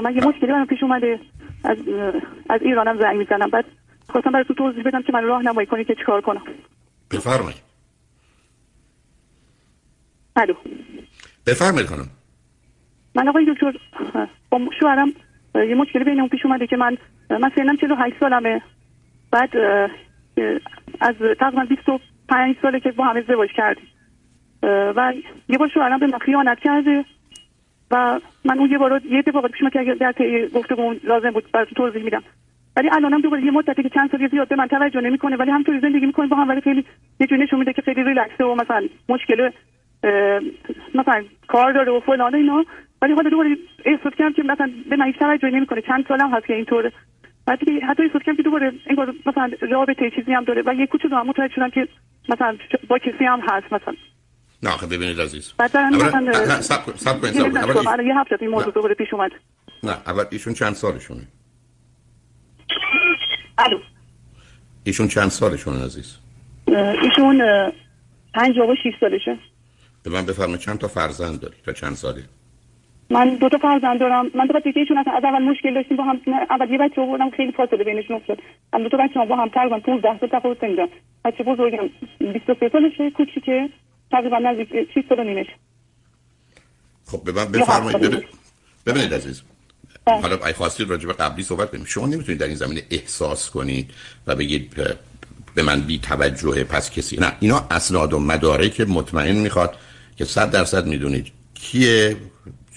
من 0.00 0.16
یه 0.16 0.26
مشکلی 0.26 0.52
برام 0.52 0.66
پیش 0.66 0.82
اومده. 0.82 1.20
از 1.64 1.78
از 2.50 2.62
ایرانم 2.62 3.00
زنگ 3.00 3.16
می‌زنم. 3.16 3.50
بعد 3.50 3.64
خواستم 4.08 4.30
برای 4.30 4.44
تو 4.44 4.54
توضیح 4.54 4.82
بدم 4.82 5.02
که 5.02 5.12
من 5.12 5.24
راه 5.24 5.42
نمایی 5.42 5.66
کنی 5.66 5.84
که 5.84 5.94
چیکار 5.94 6.20
کنم. 6.20 6.42
بفرمایید. 7.10 7.62
الو. 10.36 10.54
بفرمایید 11.46 11.88
خانم. 11.88 12.08
من 13.14 13.28
آقای 13.28 13.54
دکتر 13.54 13.78
با 14.50 14.60
شوهرم 14.80 15.12
یه 15.54 15.74
مشکلی 15.74 16.04
بینمون 16.04 16.28
پیش 16.28 16.46
اومده 16.46 16.66
که 16.66 16.76
من 16.76 16.96
من 17.30 17.50
سنم 17.56 17.76
48 17.76 18.16
سالمه. 18.20 18.62
بعد 19.30 19.56
از 21.00 21.14
تقریبا 21.40 21.64
25 21.64 22.56
ساله 22.62 22.80
که 22.80 22.90
با 22.90 23.04
هم 23.04 23.16
ازدواج 23.16 23.48
کردیم. 23.56 23.88
و 24.62 25.14
یه 25.48 25.58
بار 25.58 25.68
شوهرم 25.68 25.98
به 25.98 26.06
من 26.06 26.18
خیانت 26.18 26.58
کرده. 26.58 27.04
و 27.90 28.20
من 28.44 28.58
اون 28.58 28.70
یه 28.70 28.78
بار 28.78 29.02
یه 29.10 29.18
اتفاقات 29.18 29.50
پیش 29.50 29.62
که 29.72 29.94
در 30.00 30.14
گفتگو 30.54 30.94
لازم 31.04 31.30
بود 31.30 31.44
براتون 31.52 31.74
توضیح 31.76 32.02
میدم. 32.02 32.22
ولی 32.76 32.88
الانم 32.92 33.20
دوباره 33.20 33.44
یه 33.44 33.50
مدتی 33.50 33.82
که 33.82 33.88
چند 33.88 34.10
سال 34.10 34.28
زیاد 34.28 34.48
به 34.48 34.56
من 34.56 34.66
توجه 34.66 35.00
نمی‌کنه 35.00 35.36
ولی 35.36 35.50
همطوری 35.50 35.80
زندگی 35.80 36.06
می‌کنه 36.06 36.26
با 36.26 36.36
هم 36.36 36.48
ولی 36.48 36.60
خیلی 36.60 36.84
یه 37.20 37.26
جوری 37.26 37.42
نشون 37.42 37.58
میده 37.58 37.72
که 37.72 37.82
خیلی 37.82 38.04
ریلکسه 38.04 38.44
و 38.44 38.54
مثلا 38.54 38.88
مشکل 39.08 39.50
مثلا 40.94 41.24
کار 41.48 41.72
داره 41.72 41.92
و 41.92 42.00
فلان 42.00 42.34
اینا. 42.34 42.64
ولی 43.02 43.12
حالا 43.12 43.30
دوباره 43.30 43.56
احساس 43.84 44.12
کردم 44.14 44.32
که 44.32 44.42
مثلا 44.42 44.70
به 44.90 44.96
من 44.96 45.06
هیچ 45.06 45.18
توجه 45.18 45.50
نمی‌کنه. 45.50 45.82
چند 45.82 46.06
سالم 46.08 46.34
هست 46.34 46.46
که 46.46 46.54
اینطوره 46.54 46.92
بعد 47.46 47.58
حتی 47.88 48.02
احساس 48.02 48.22
کردم 48.22 48.36
که 48.36 48.42
دوباره 48.42 48.72
انگار 48.86 49.14
مثلا 49.26 49.50
رابطه 49.70 50.10
چیزی 50.10 50.32
هم 50.32 50.44
داره. 50.44 50.62
و 50.66 50.74
یه 50.74 50.86
کوچولو 50.86 51.16
هم 51.16 51.26
متوجه 51.26 51.54
شدم 51.54 51.70
که 51.70 51.88
مثلا 52.28 52.56
با 52.88 52.98
کسی 52.98 53.24
هم 53.24 53.40
هست 53.40 53.72
مثلا. 53.72 53.94
نه 54.62 54.70
آخه 54.70 54.86
ببینید 54.86 55.20
عزیز 55.20 55.52
مثلا 55.60 56.60
سب 56.60 56.84
کنید 56.84 56.98
سب 56.98 57.20
کنید 57.20 57.32
سب 57.32 58.00
یه 58.00 58.18
هفته 58.18 58.36
این 58.40 58.50
موضوع 58.50 58.72
دوباره 58.72 58.94
پیش 58.94 59.14
اومد 59.14 59.30
نه 59.82 59.92
اول 60.06 60.24
ایشون 60.30 60.54
چند 60.54 60.74
سالشونه 60.74 61.28
الو 63.58 63.78
ایشون 64.84 65.08
چند 65.08 65.28
سالشونه 65.28 65.84
عزیز 65.84 66.16
ایشون 67.02 67.42
56 68.34 68.94
سالشه 69.00 69.38
به 70.02 70.10
من 70.10 70.26
بفرمایید 70.26 70.60
چند 70.60 70.78
تا 70.78 70.88
فرزند 70.88 71.40
داری 71.40 71.54
تا 71.66 71.72
چند 71.72 71.94
ساله 71.94 72.22
من 73.10 73.36
دو 73.36 73.48
تا 73.48 73.58
فرزند 73.58 74.00
دارم 74.00 74.30
من 74.34 74.46
دو 74.46 74.60
تا 74.60 74.70
ایشون 74.80 74.98
از 74.98 75.06
اول 75.06 75.42
مشکل 75.42 75.74
داشتیم 75.74 75.96
با 75.96 76.04
هم 76.04 76.20
اول 76.50 76.70
یه 76.70 76.78
بچه 76.78 77.00
آوردم 77.00 77.30
خیلی 77.30 77.52
فاصله 77.52 77.84
بینشون 77.84 78.16
افتاد 78.16 78.38
هم 78.72 78.82
دو 78.82 78.88
تا 78.88 78.96
بچه 78.96 79.24
با 79.24 79.36
هم 79.36 79.48
تقریبا 79.48 79.78
15 79.78 80.18
سال 80.20 80.28
تفاوت 80.28 80.60
داریم 80.60 80.88
بچه 81.24 81.44
بزرگم 81.44 81.88
23 82.20 82.68
سالشه 82.72 83.10
کوچیکه 83.10 83.68
تقریبا 84.10 84.38
نزدیک 84.38 84.68
6 84.94 85.00
سال 85.08 85.26
نیمش 85.26 85.46
خب 87.06 87.24
به 87.24 87.32
من 87.32 87.44
بفرمایید. 87.44 88.24
ببینید 88.86 89.14
عزیز. 89.14 89.42
حالا 90.06 90.46
ای 90.46 90.52
خواستید 90.52 90.90
راجع 90.90 91.06
به 91.06 91.12
قبلی 91.12 91.42
صحبت 91.42 91.70
کنیم. 91.70 91.84
شما 91.84 92.06
نمی‌تونید 92.06 92.40
در 92.40 92.46
این 92.46 92.56
زمینه 92.56 92.82
احساس 92.90 93.50
کنید 93.50 93.90
و 94.26 94.36
بگید 94.36 94.74
به 95.54 95.62
من 95.62 95.80
بی 95.80 95.98
توجه 95.98 96.64
پس 96.64 96.90
کسی. 96.90 97.16
نه 97.16 97.32
اینا 97.40 97.66
اسناد 97.70 98.12
و 98.12 98.18
مدارک 98.18 98.80
مطمئن 98.80 99.36
می‌خواد 99.36 99.76
که 100.16 100.24
صد 100.24 100.50
درصد 100.50 100.86
می‌دونید 100.86 101.26
کیه 101.54 102.16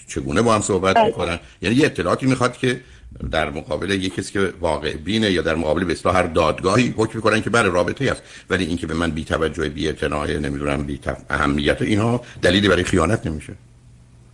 چگونه 0.08 0.42
با 0.42 0.56
هم 0.56 0.62
صحبت 0.62 0.98
می‌کنن. 0.98 1.40
یعنی 1.62 1.76
یه 1.76 1.86
اطلاعاتی 1.86 2.26
می‌خواد 2.26 2.58
که 2.58 2.82
در 3.32 3.50
مقابل 3.50 3.90
یک 3.90 4.16
کسی 4.16 4.34
که 4.34 4.54
واقع 4.60 4.98
بینه 5.06 5.32
یا 5.32 5.42
در 5.42 5.56
مقابل 5.56 5.84
به 5.84 6.12
هر 6.14 6.24
دادگاهی 6.24 6.94
حکم 6.98 7.12
می‌کنن 7.16 7.42
که 7.42 7.50
بله 7.50 7.70
رابطه 7.70 8.12
است. 8.12 8.46
ولی 8.50 8.66
اینکه 8.66 8.88
به 8.88 8.94
من 8.94 9.12
بی 9.12 9.24
توجه 9.24 9.70
بی 9.70 9.88
اعتناع 9.88 10.28
نمی‌دونم 10.38 10.84
بی 10.84 10.98
تف... 10.98 11.18
اهمیت 11.30 11.82
اینها 11.82 12.22
دلیلی 12.42 12.68
برای 12.70 12.84
خیانت 12.84 13.28
نمیشه. 13.28 13.54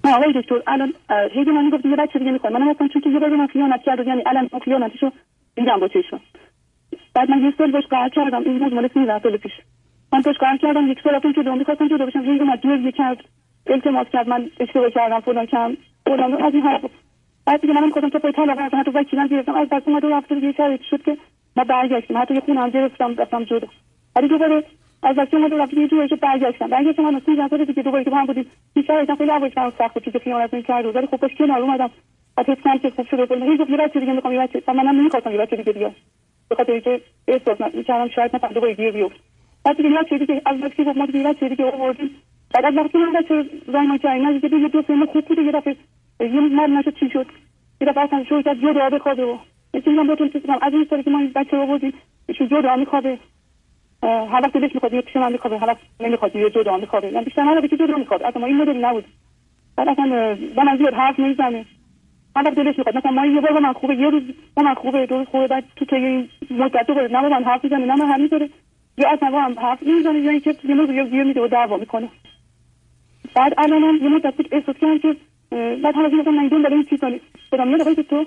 آقای 0.04 0.34
دکتر 0.42 0.56
الان 0.68 0.94
هیچ 1.34 1.48
من 1.48 1.70
گفت 1.70 1.86
یه 1.86 1.96
بچه 1.96 2.20
دیگه 2.20 2.32
می‌خوام 2.32 2.54
من 2.54 2.68
اصلا 2.68 2.88
چون 2.94 3.02
که 3.02 3.10
یه 3.10 3.20
بار 3.20 3.30
من 3.30 3.48
خیانت 3.48 3.82
کرد 3.86 4.08
یعنی 4.08 4.24
الان 4.26 4.50
اون 4.52 4.62
خیانتشو 4.62 5.12
دیدم 5.56 5.80
با 5.80 5.88
چشم 5.88 6.20
بعد 7.14 7.30
من 7.30 7.44
یه 7.44 7.54
سال 7.58 7.72
باش 7.72 7.84
قهر 7.90 8.10
کردم. 8.10 8.44
این 8.44 8.60
روز 8.60 8.74
مال 8.74 8.90
13 8.94 9.20
سال 9.24 9.38
پیش. 9.38 9.52
من 10.14 10.22
باش 10.22 10.36
قهر 10.38 10.58
کردم. 10.58 10.92
یک 10.92 10.98
سال 11.04 11.34
که 11.34 11.42
دوم 11.44 11.58
می‌خواستم 11.58 11.88
جدا 11.88 12.06
بشم. 12.06 12.22
هی 12.22 12.40
اومد 12.40 12.60
دور 12.60 12.92
کرد 12.92 13.18
التماس 13.68 14.08
کرد. 14.14 14.28
من 14.28 14.50
اشتباه 14.60 14.90
کردم 14.90 15.20
فلان 15.20 15.46
کردم. 15.46 15.78
فلان 16.06 16.34
از 16.34 16.54
این 16.54 16.64
حرف 16.64 16.82
بعد 17.48 17.62
دیگه 17.62 17.74
منم 17.74 17.90
خودم 17.90 18.10
تو 18.10 18.20
پای 18.20 18.32
طلاق 18.32 18.60
از 18.60 18.74
حتی 18.74 18.92
وکیلم 18.92 19.28
گرفتم. 19.28 19.56
از 19.56 19.68
دست 19.72 19.88
اومد 19.88 20.04
و 20.04 20.10
رفت 20.10 20.34
دیگه 20.34 20.52
شرایط 20.52 20.82
شد 20.82 21.02
که 21.04 21.18
ما 21.58 21.64
برگشتیم 21.64 22.18
حتی 22.18 22.34
یه 22.34 22.40
خونه 22.40 22.62
هم 22.62 22.70
گرفتم 22.70 23.16
رفتم 23.16 23.44
جدا 23.44 23.68
ولی 24.16 24.28
دوباره 24.28 24.64
از 25.04 25.16
دست 25.16 25.34
اومد 25.34 25.54
و 25.54 25.58
رفت 25.58 25.74
یه 25.74 25.88
جوری 25.88 26.08
که 26.08 26.16
برگشتم. 26.16 26.68
برگشتم 26.68 27.04
من 27.04 27.16
اصلا 27.16 27.36
جنسات 27.36 27.62
دیگه 27.62 27.84
دوباره 27.84 28.04
که 28.04 28.10
با 28.10 28.18
هم 28.18 28.26
بودیم. 28.26 28.46
این 28.76 28.86
شرایط 28.86 29.14
خیلی 29.18 29.32
عوض 29.32 29.52
برام 29.52 29.74
سخت 29.78 29.94
بود 29.94 30.04
که 30.04 30.20
خیانت 30.20 30.54
می‌کرد 30.54 30.96
ولی 30.96 31.08
خب 31.08 31.18
باش 31.18 31.32
کنار 31.38 31.62
اومدم. 31.62 31.90
حس 32.38 32.58
کردم 32.66 32.78
که 32.78 32.90
خوب 32.90 33.08
شده 33.08 33.26
بود. 33.26 33.44
هیچ 33.44 33.70
یه 33.70 33.78
بچه 33.78 34.00
دیگه 34.00 34.14
می‌خوام 34.14 34.34
یه 34.34 34.40
بچه. 34.40 34.64
منم 34.68 35.00
نمی‌خواستم 35.00 35.32
یه 35.32 35.38
بچه 35.38 35.56
دیگه 35.56 35.72
دیگه 35.72 35.92
به 36.50 36.56
خاطر 36.56 36.72
اینکه 36.72 37.02
احساس 37.28 37.58
می‌کردم 37.76 38.08
شاید 38.08 38.36
مثلا 38.36 38.50
دوباره 38.50 38.74
گیر 38.74 38.92
بیفت 38.92 39.16
بعد 39.66 39.78
دیگه 39.78 39.90
بچه 39.90 40.18
دیگه 40.18 40.42
از 40.46 40.62
وقتی 40.62 40.84
گفت 40.84 40.98
ما 40.98 41.06
دیگه 41.06 41.24
بچه 41.24 41.50
دیگه 41.50 41.72
آوردیم. 41.72 42.10
بعد 42.54 42.66
از 42.66 42.78
وقتی 42.78 42.98
من 42.98 43.14
بچه 43.14 43.46
زایمان 43.68 43.98
کردیم 43.98 44.38
دیگه 44.40 44.68
دو 44.68 44.82
سه 44.82 45.06
خوب 45.14 45.26
بود 45.26 45.40
یه 45.40 45.52
دفعه 45.52 45.76
یه 46.20 46.40
مال 46.40 46.72
نشد 46.72 47.00
چی 47.00 47.10
شد؟ 47.10 47.26
یه 47.82 47.88
دفعه 47.88 48.04
اصلا 48.04 48.24
شروع 48.24 48.42
کرد 48.42 48.62
جدا 48.62 48.90
بخوابه 48.90 49.26
و. 49.26 49.38
یکی 49.74 49.90
من 49.90 50.08
بهتون 50.08 50.30
چیز 50.30 50.42
کنم 50.44 50.60
از 50.62 50.74
این 50.74 50.88
سالی 50.90 51.04
که 51.04 51.10
ما 51.10 51.28
بچه 51.36 51.58
رو 51.58 51.66
بودیم 51.66 51.94
ایشون 52.28 52.48
جدا 52.48 52.76
میخوابه 52.76 53.20
هر 54.04 54.42
وقت 54.44 54.54
دلش 54.54 54.72
می‌خواد 54.74 54.94
یه 54.94 55.02
پیش 55.02 55.16
من 55.16 55.32
میخوابه. 55.32 55.60
هر 55.60 55.68
وقت 55.68 55.78
نمی‌خواد 56.00 56.36
یه 56.36 56.50
جدا 56.50 56.78
میخوابه 56.78 57.12
یعنی 57.12 57.26
بیشتر 57.26 57.44
من 57.44 57.68
که 57.68 57.78
جدا 57.78 57.98
می‌خواد. 57.98 58.24
اصلا 58.24 58.42
ما 58.42 58.48
این 58.48 58.58
مدل 58.58 58.86
نبود. 58.86 59.06
بعد 59.78 59.90
اصلا 59.90 60.06
من 60.58 60.78
زیاد 60.78 60.94
حرف 60.94 61.20
نمی‌زنه. 61.20 61.66
هر 62.36 62.44
وقت 62.44 62.56
دلش 62.56 62.78
می‌خواد. 62.78 62.98
مثلا 62.98 63.12
ما 63.12 63.26
یه 63.26 63.42
بار 63.42 63.60
من 63.60 63.74
خوبه 63.74 63.96
یه 63.96 64.10
روز 64.10 64.24
با 64.56 64.64
من 64.64 64.74
خوبه 64.74 65.06
دو 65.06 65.18
روز 65.18 65.28
خوبه 65.28 65.48
بعد 65.48 65.64
تو 65.76 65.86
که 65.86 65.96
این 65.96 66.30
مدت 66.52 66.88
دوباره 66.88 67.08
نه 67.08 67.30
من 67.30 67.44
حرف 67.44 67.64
می‌زنه 67.64 67.86
نه 67.86 67.96
من 67.96 68.06
همینطوره 68.06 68.50
یا 68.98 69.10
اصلا 69.10 69.32
با 69.32 69.42
هم 69.42 69.60
حرف 69.60 69.84
نمی‌زنه 69.84 70.20
یا 70.20 70.32
اینکه 70.32 70.56
یه 70.64 70.76
روز 70.76 70.90
یه 70.90 71.24
میده 71.24 71.42
و 71.42 71.48
دعوا 71.48 71.78
می‌کنه. 71.78 72.10
بعد 73.36 73.54
الان 73.58 73.96
یه 74.02 74.10
مدت 74.10 74.36
بود 74.36 74.48
احساس 74.52 74.76
کردم 74.76 75.00
که 75.00 75.16
بعد 75.52 75.96
حالا 75.96 76.10
میگم 76.10 76.34
من 76.34 76.48
دون 76.48 76.62
دارم 76.62 76.84
چی 76.90 76.98
کنی 76.98 77.22
بدم 77.52 77.68
میاد 77.68 77.82
آقای 77.82 77.96
تو 78.10 78.26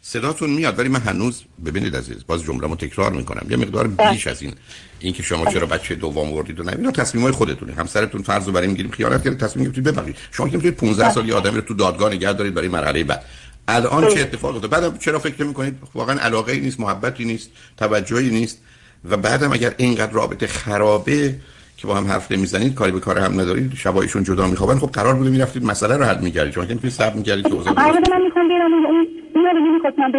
صداتون 0.00 0.50
میاد 0.50 0.78
ولی 0.78 0.88
من 0.88 1.00
هنوز 1.00 1.44
ببینید 1.66 1.96
عزیز 1.96 2.26
باز 2.26 2.42
جمله‌مو 2.42 2.76
تکرار 2.76 3.12
می‌کنم. 3.12 3.46
یه 3.50 3.56
مقدار 3.56 3.88
بیش 3.88 4.26
از 4.26 4.42
این 4.42 4.54
اینکه 5.00 5.22
شما 5.22 5.52
چرا 5.52 5.66
بچه 5.66 5.94
دوم 5.94 6.32
وردید 6.32 6.60
و 6.60 6.62
نه 6.62 6.72
اینا 6.72 6.90
تصمیمای 6.90 7.32
خودتونه. 7.32 7.74
همسرتون 7.74 8.22
فرض 8.22 8.46
رو 8.46 8.52
برای 8.52 8.66
می‌گیریم 8.66 8.90
خیانت 8.90 9.24
کردید 9.24 9.38
تصمیم 9.38 9.64
گرفتید 9.64 9.84
ببرید 9.84 10.16
شما 10.30 10.48
که 10.48 10.56
می‌تونید 10.56 10.76
15 10.76 11.10
سال 11.10 11.28
یه 11.28 11.34
آدمی 11.34 11.54
رو 11.56 11.60
تو 11.60 11.74
دادگاه 11.74 12.12
نگه 12.12 12.32
دارید 12.32 12.54
برای 12.54 12.68
مرحله 12.68 13.04
بعد. 13.04 13.24
الان 13.68 14.08
چه 14.08 14.20
اتفاقی 14.20 14.56
افتاد؟ 14.56 14.70
بعد 14.70 14.98
چرا 14.98 15.18
فکر 15.18 15.44
می‌کنید 15.44 15.78
واقعا 15.94 16.18
علاقه 16.20 16.52
ای 16.52 16.60
نیست 16.60 16.80
محبتی 16.80 17.24
نیست 17.24 17.50
توجهی 17.76 18.30
نیست. 18.30 18.62
و 19.04 19.16
بعدم 19.16 19.52
اگر 19.52 19.74
اینقدر 19.76 20.12
رابطه 20.12 20.46
خرابه 20.46 21.34
که 21.76 21.86
با 21.86 21.94
هم 21.94 22.06
حرف 22.06 22.32
نمی‌زنید 22.32 22.74
کاری 22.74 22.92
به 22.92 23.00
کار 23.00 23.18
هم 23.18 23.40
ندارید 23.40 23.74
شبایشون 23.74 24.24
جدا 24.24 24.46
میخوابن. 24.46 24.78
خب 24.78 24.86
قرار 24.86 25.14
بوده 25.14 25.30
می‌رفتید 25.30 25.64
مسئله 25.64 25.96
رو 25.96 26.04
حل 26.04 26.20
می‌کردید. 26.20 26.52
چون 26.52 26.66
که 26.66 26.74
می‌تونید 26.74 26.96
صبر 26.96 27.16
می‌کردید 27.16 27.46
که 27.46 27.52
اوضاع 27.52 27.72
من 27.72 28.22
می‌خوام 28.22 28.48
برم 28.48 28.74
اون 28.74 29.06
اون 29.34 29.44
رو 29.56 29.70
نمی‌خواستم 29.70 30.12
به 30.12 30.18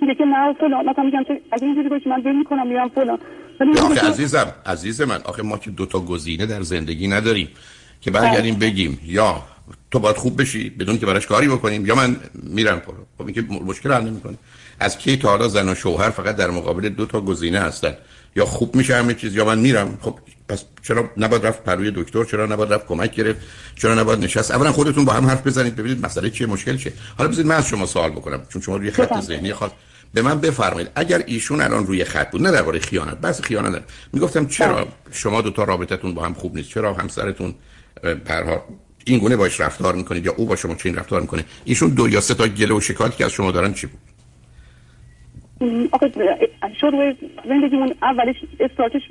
میگه 0.00 0.14
که 0.14 0.24
نه 0.24 0.54
فلان. 0.60 0.88
مثلا 0.88 1.04
میگم 1.04 1.24
که 1.24 1.40
اگه 1.52 1.64
اینجوری 1.64 1.88
باشه 1.88 2.08
من 2.10 2.36
می‌کنم 2.36 2.66
میرم 2.68 2.88
فلان. 2.88 3.18
آخه 3.82 4.08
عزیزم 4.08 4.52
عزیز 4.66 5.00
من 5.00 5.20
آخه 5.24 5.42
ما 5.42 5.58
که 5.58 5.70
دو 5.70 5.86
تا 5.86 6.00
گزینه 6.00 6.46
در 6.46 6.62
زندگی 6.62 7.08
نداریم 7.08 7.48
که 8.00 8.10
برگردیم 8.10 8.54
بگیم 8.54 9.00
یا 9.04 9.42
تو 9.90 9.98
باید 9.98 10.16
خوب 10.16 10.40
بشی 10.40 10.70
بدون 10.70 10.98
که 10.98 11.06
براش 11.06 11.26
کاری 11.26 11.48
بکنیم 11.48 11.86
یا 11.86 11.94
من 11.94 12.16
میرم 12.34 12.80
پرو. 12.80 12.94
خب 13.18 13.24
این 13.24 13.34
که 13.34 13.44
مشکل 13.66 13.92
حل 13.92 14.04
نمی‌کنه. 14.04 14.34
از 14.80 14.98
کی 14.98 15.16
تا 15.16 15.28
حالا 15.28 15.48
زن 15.48 15.68
و 15.68 15.74
شوهر 15.74 16.10
فقط 16.10 16.36
در 16.36 16.50
مقابل 16.50 16.88
دو 16.88 17.06
تا 17.06 17.20
گزینه 17.20 17.58
هستن. 17.58 17.94
یا 18.38 18.44
خوب 18.44 18.76
میشه 18.76 18.96
همه 18.96 19.14
چیز 19.14 19.36
یا 19.36 19.44
من 19.44 19.58
میرم. 19.58 19.98
خب 20.02 20.18
پس 20.48 20.64
چرا 20.82 21.10
نباید 21.16 21.46
رفت 21.46 21.64
پروی 21.64 21.92
دکتر؟ 21.96 22.24
چرا 22.24 22.46
نباید 22.46 22.72
رفت 22.72 22.86
کمک 22.86 23.14
گرفت؟ 23.14 23.40
چرا 23.76 23.94
نباید 23.94 24.18
نشست؟ 24.18 24.50
اولا 24.50 24.72
خودتون 24.72 25.04
با 25.04 25.12
هم 25.12 25.26
حرف 25.26 25.46
بزنید 25.46 25.76
ببینید 25.76 26.06
مسئله 26.06 26.30
چیه 26.30 26.46
مشکل 26.46 26.76
چیه. 26.76 26.92
حالا 27.18 27.30
بذارید 27.30 27.48
من 27.48 27.56
از 27.56 27.66
شما 27.66 27.86
سوال 27.86 28.10
بکنم 28.10 28.40
چون 28.48 28.62
شما 28.62 28.76
روی 28.76 28.90
خط 28.90 29.20
ذهنی 29.20 29.52
خواست 29.52 29.74
به 30.14 30.22
من 30.22 30.40
بفرمایید. 30.40 30.88
اگر 30.94 31.22
ایشون 31.26 31.60
الان 31.60 31.86
روی 31.86 32.04
خط 32.04 32.30
بود 32.30 32.42
نه 32.42 32.50
درباره 32.50 32.78
خیانت 32.78 33.18
بس 33.20 33.40
خیانت 33.40 33.74
نه 33.74 33.80
می‌گفتم 34.12 34.46
چرا 34.46 34.88
شما 35.12 35.40
دو 35.40 35.50
تا 35.50 35.64
رابطتون 35.64 36.14
با 36.14 36.22
هم 36.24 36.34
خوب 36.34 36.56
نیست؟ 36.56 36.68
چرا 36.68 36.94
همسرتون 36.94 37.54
پرها 38.24 38.64
این 39.04 39.18
گونه 39.18 39.36
باش 39.36 39.60
رفتار 39.60 39.94
می‌کنید 39.94 40.26
یا 40.26 40.32
او 40.36 40.46
با 40.46 40.56
شما 40.56 40.74
چه 40.74 40.92
رفتار 40.92 41.20
می‌کنه؟ 41.20 41.44
ایشون 41.64 41.88
دو 41.88 42.08
یا 42.08 42.20
سه 42.20 42.34
تا 42.34 42.48
گله 42.48 42.74
و 42.74 42.80
شکایتی 42.80 43.16
که 43.16 43.24
از 43.24 43.30
شما 43.32 43.52
دارن 43.52 43.72
چی 43.72 43.86
بود؟ 43.86 44.00
آخه 45.92 46.12
شروع 46.80 47.14
زندگیمون 47.48 47.94
اولش 48.02 48.36
استارتش 48.60 49.02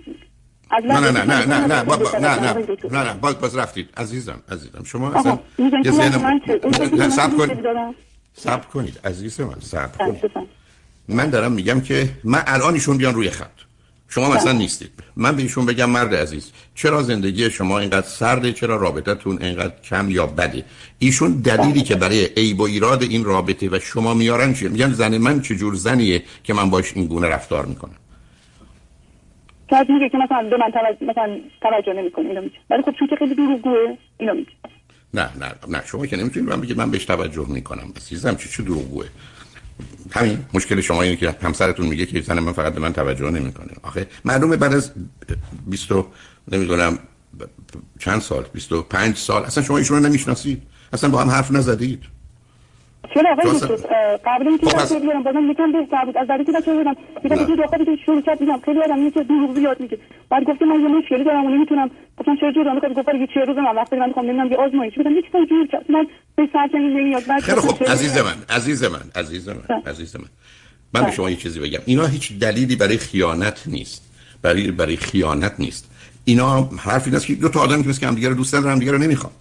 نه 0.71 0.99
نه 0.99 1.11
نه 1.11 1.23
نه 1.23 1.45
نه 1.45 1.45
نه 1.45 1.83
نه 1.83 2.39
نه 2.39 2.59
نه 2.91 3.03
نه 3.03 3.13
باز 3.13 3.39
باز 3.39 3.57
رفتید. 3.57 3.89
عزیزم 3.97 4.43
عزیزم 4.51 4.83
شما 4.83 5.11
اصلا 5.11 5.39
یه 5.85 5.91
ذهن 5.91 7.09
سب 7.09 7.37
کنید. 7.37 7.67
سب 8.33 8.69
کنید 8.69 8.99
عزیز 9.05 9.41
من 9.41 9.59
سب 9.59 9.97
کنید. 9.97 10.31
من 11.07 11.29
دارم 11.29 11.51
میگم 11.51 11.81
که 11.81 12.09
من 12.23 12.43
الان 12.47 12.73
ایشون 12.73 12.97
بیان 12.97 13.13
روی 13.15 13.29
خط. 13.29 13.66
شما 14.09 14.29
مثلا 14.35 14.51
نیستید. 14.51 14.91
من 15.15 15.35
به 15.35 15.41
ایشون 15.41 15.65
بگم 15.65 15.89
مرد 15.89 16.15
عزیز 16.15 16.51
چرا 16.75 17.03
زندگی 17.03 17.49
شما 17.49 17.79
اینقدر 17.79 18.07
سرده؟ 18.07 18.53
چرا 18.53 18.75
رابطتون 18.75 19.41
اینقدر 19.41 19.73
کم 19.83 20.09
یا 20.09 20.25
بده؟ 20.27 20.65
ایشون 20.99 21.31
دلیلی 21.31 21.81
که 21.81 21.95
برای 21.95 22.25
عیب 22.25 22.59
و 22.59 22.63
ایراد 22.63 23.03
این 23.03 23.23
رابطه 23.23 23.69
و 23.69 23.79
شما 23.79 24.13
میارن 24.13 24.53
چیه؟ 24.53 24.69
میگن 24.69 24.93
زن 24.93 25.17
من 25.17 25.41
چجور 25.41 25.75
زنیه 25.75 26.23
که 26.43 26.53
من 26.53 26.69
باش 26.69 26.93
این 26.95 27.05
گونه 27.07 27.27
رفتار 27.27 27.65
می‌کنم؟ 27.65 27.95
میگه 29.71 30.09
که 30.09 30.17
مثلا 30.17 30.49
به 30.49 30.57
من 30.57 30.71
توجه 30.71 31.11
مثلا 31.11 31.39
توجه 31.61 31.93
نمی‌کنه 31.93 32.25
اینو 32.25 32.41
میگه. 32.41 32.55
ولی 32.69 32.81
خب 32.81 32.93
چون 32.99 33.07
که 33.07 33.15
خیلی 33.15 33.35
دروغگوه 33.35 33.97
اینو 34.17 34.33
میگه. 34.33 34.51
نه 35.13 35.29
نه 35.39 35.51
نه 35.67 35.83
شما 35.85 36.05
که 36.05 36.17
نمی‌تونید 36.17 36.49
من 36.49 36.61
بگید 36.61 36.77
من 36.77 36.91
بهش 36.91 37.05
توجه 37.05 37.45
می‌کنم. 37.49 37.93
عزیزم 37.97 38.35
چی 38.35 38.49
چه 38.49 38.63
دروغگوه؟ 38.63 39.05
همین. 40.11 40.45
مشکل 40.53 40.81
شما 40.81 41.01
اینه 41.01 41.15
که 41.15 41.35
همسرتون 41.41 41.87
میگه 41.87 42.05
که 42.05 42.21
زن 42.21 42.39
من 42.39 42.53
فقط 42.53 42.73
به 42.73 42.79
من 42.79 42.93
توجه 42.93 43.29
نمی‌کنه. 43.29 43.71
آخه 43.83 44.07
معلومه 44.25 44.57
بعد 44.57 44.73
از 44.73 44.91
20 45.67 45.91
نمی‌دونم 46.51 46.99
چند 47.99 48.21
سال 48.21 48.45
25 48.53 49.17
سال 49.17 49.43
اصلا 49.43 49.63
شما 49.63 49.77
ایشون 49.77 49.97
رو 49.97 50.09
نمی‌شناسید. 50.09 50.61
اصلا 50.93 51.09
با 51.09 51.21
هم 51.21 51.29
حرف 51.29 51.51
نزدید. 51.51 52.03
چرا 53.13 53.31
آقای 53.31 53.59
دکتر 53.59 54.17
قبل 54.25 54.47
اینکه 54.47 54.65
بچه 54.65 54.99
بیارم 54.99 55.23
بازم 55.23 55.51
یکم 55.51 55.71
بهتر 55.71 56.05
بود 56.05 56.17
از 56.17 56.27
که 56.45 56.51
بچه 56.51 56.73
بیارم 56.73 56.95
یکم 57.25 57.49
یه 57.49 57.55
دختری 57.55 57.85
که 57.85 57.91
شروع 58.05 58.21
کرد 58.21 58.41
میگم 58.41 58.59
خیلی 58.65 58.79
آدم 58.81 59.09
که 59.09 59.23
دروغ 59.23 59.55
زیاد 59.55 59.79
میگه. 59.79 59.97
بعد 60.29 60.43
گفته 60.43 60.65
من 60.65 60.81
یه 60.81 60.87
مشکلی 60.87 61.23
دارم 61.23 61.45
و 61.45 61.49
نمی‌تونم 61.49 61.89
گفتم 62.17 62.35
چرا 62.35 62.51
جور 62.51 62.73
می‌کنه 62.73 62.93
گفت 62.93 63.07
یه 63.07 63.27
چه 63.33 63.39
روز 63.39 63.57
من 63.57 63.75
وقتی 63.75 63.95
من 63.95 64.07
می‌خوام 64.07 64.25
نمی‌دونم 64.25 64.51
یه 64.51 64.57
آزمایش 64.57 64.93
بدم. 64.99 65.11
یکی 65.11 65.27
جور 65.49 65.67
کرد. 65.67 65.85
من 65.91 66.07
به 66.35 66.49
سرچنگ 66.53 66.97
نمیاد. 66.97 67.25
بعد 67.27 67.41
خیلی 67.41 67.59
خوب. 67.59 67.83
عزیز 67.83 68.17
من 68.17 68.35
عزیز 68.49 68.83
من 68.83 68.99
عزیز 69.15 69.49
من 69.49 69.81
عزیز 69.87 70.15
من. 70.15 70.29
من 70.93 71.03
به 71.05 71.11
شما 71.11 71.29
یه 71.29 71.35
چیزی 71.35 71.59
بگم. 71.59 71.79
اینا 71.85 72.05
هیچ 72.05 72.39
دلیلی 72.39 72.75
برای 72.75 72.97
خیانت 72.97 73.63
نیست. 73.67 74.03
برای 74.41 74.71
برای 74.71 74.95
خیانت 74.95 75.53
نیست. 75.59 75.91
اینا 76.25 76.69
حرف 76.79 77.07
اینه 77.07 77.19
که 77.19 77.35
دو 77.35 77.49
تا 77.49 77.59
آدمی 77.59 77.93
که 77.93 78.07
هم 78.07 78.15
دیگه 78.15 78.29
رو 78.29 78.35
دوست 78.35 78.55
ندارن 78.55 78.73
هم 78.73 78.79
دیگه 78.79 78.91
رو 78.91 78.97
نمی‌خوان. 78.97 79.33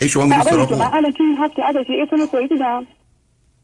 ای 0.00 0.08
شما 0.08 0.24
میگید 0.24 0.42
سراغ 0.42 0.72
من 0.72 0.88
الان 0.92 1.12
که 1.12 1.24
هفته 1.38 1.64
ازش 1.64 1.90
یه 1.90 2.02
اسم 2.02 2.26
سوئی 2.26 2.48
دیدم. 2.48 2.86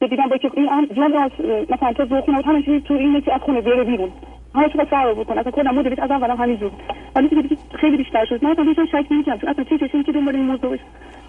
که 0.01 0.07
دیدم 0.07 0.29
با 0.29 0.37
که 0.37 0.51
این 0.55 0.69
جمع 0.97 1.25
از 1.25 1.31
مثلا 1.71 1.93
تو 1.93 2.05
دو 2.05 2.21
خونه 2.21 2.43
همه 2.43 2.63
چیزی 2.63 2.81
تو 2.81 2.95
اینه 2.95 3.21
که 3.21 3.35
از 3.35 3.41
خونه 3.41 3.61
بره 3.61 3.85
بیرون. 3.85 4.11
همه 4.55 4.69
چیز 4.69 4.81
فرار 4.81 5.15
بکن 5.15 5.39
اصلا 5.39 5.53
کلا 5.53 5.73
مدلیت 5.73 5.99
از 5.99 6.11
اولم 6.11 6.37
همینجور 6.37 6.71
ولی 7.17 7.29
دیگه 7.29 7.57
خیلی 7.81 7.97
بیشتر 7.97 8.25
شد. 8.25 8.45
من 8.45 8.51
اصلا 8.51 8.87
شک 8.87 9.07
نمی‌کردم. 9.11 9.41
چون 9.41 9.51
اصلا 9.51 9.65
چه 9.65 9.79
چیزی 9.79 10.05
که 10.05 10.13
دنبال 10.13 10.37
این 10.37 10.45
موضوع 10.45 10.77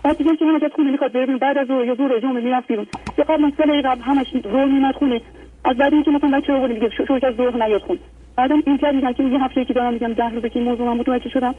بعد 0.04 0.18
دیگه 0.18 0.36
که 0.36 0.46
همه 0.46 0.66
از 0.66 0.72
خونه 0.76 0.92
می‌خواد 0.92 1.12
بره 1.12 1.26
بیرون. 1.26 1.40
بعد 1.40 1.58
از 1.58 1.68
یا 1.70 1.96
زور 1.96 2.20
جمعه 2.20 2.44
می‌رفت 2.44 2.68
بیرون. 2.68 2.88
یه 3.18 3.24
قبل 3.24 3.42
من 3.42 3.52
سال 3.58 3.82
قبل 3.82 4.02
همش 4.02 4.28
زور 4.44 4.66
میمد 4.66 4.96
خونه. 4.96 5.22
از 5.66 5.78
بعد 5.78 5.94
اینکه 5.94 6.12
مثلا 6.12 6.40
بچه 6.40 6.54
رو 6.54 6.68
دیگه 6.68 6.90
شروع 6.90 7.20
از 7.24 7.36
ظهر 7.36 7.66
نیاد 7.66 7.82
خون 7.82 8.00
بعدم 8.36 8.64
این 8.66 8.78
کار 8.78 8.92
دیدم 8.92 9.14
که 9.14 9.24
یه 9.24 9.44
هفته 9.44 9.66
که 9.66 9.74
دارم 9.74 9.94
میگم 9.94 10.14
ده 10.14 10.30
روزه 10.30 10.50
که 10.50 10.60
این 10.60 10.70
موضوع 10.70 10.88
من 10.88 10.98
متوجه 10.98 11.30
شدم 11.30 11.56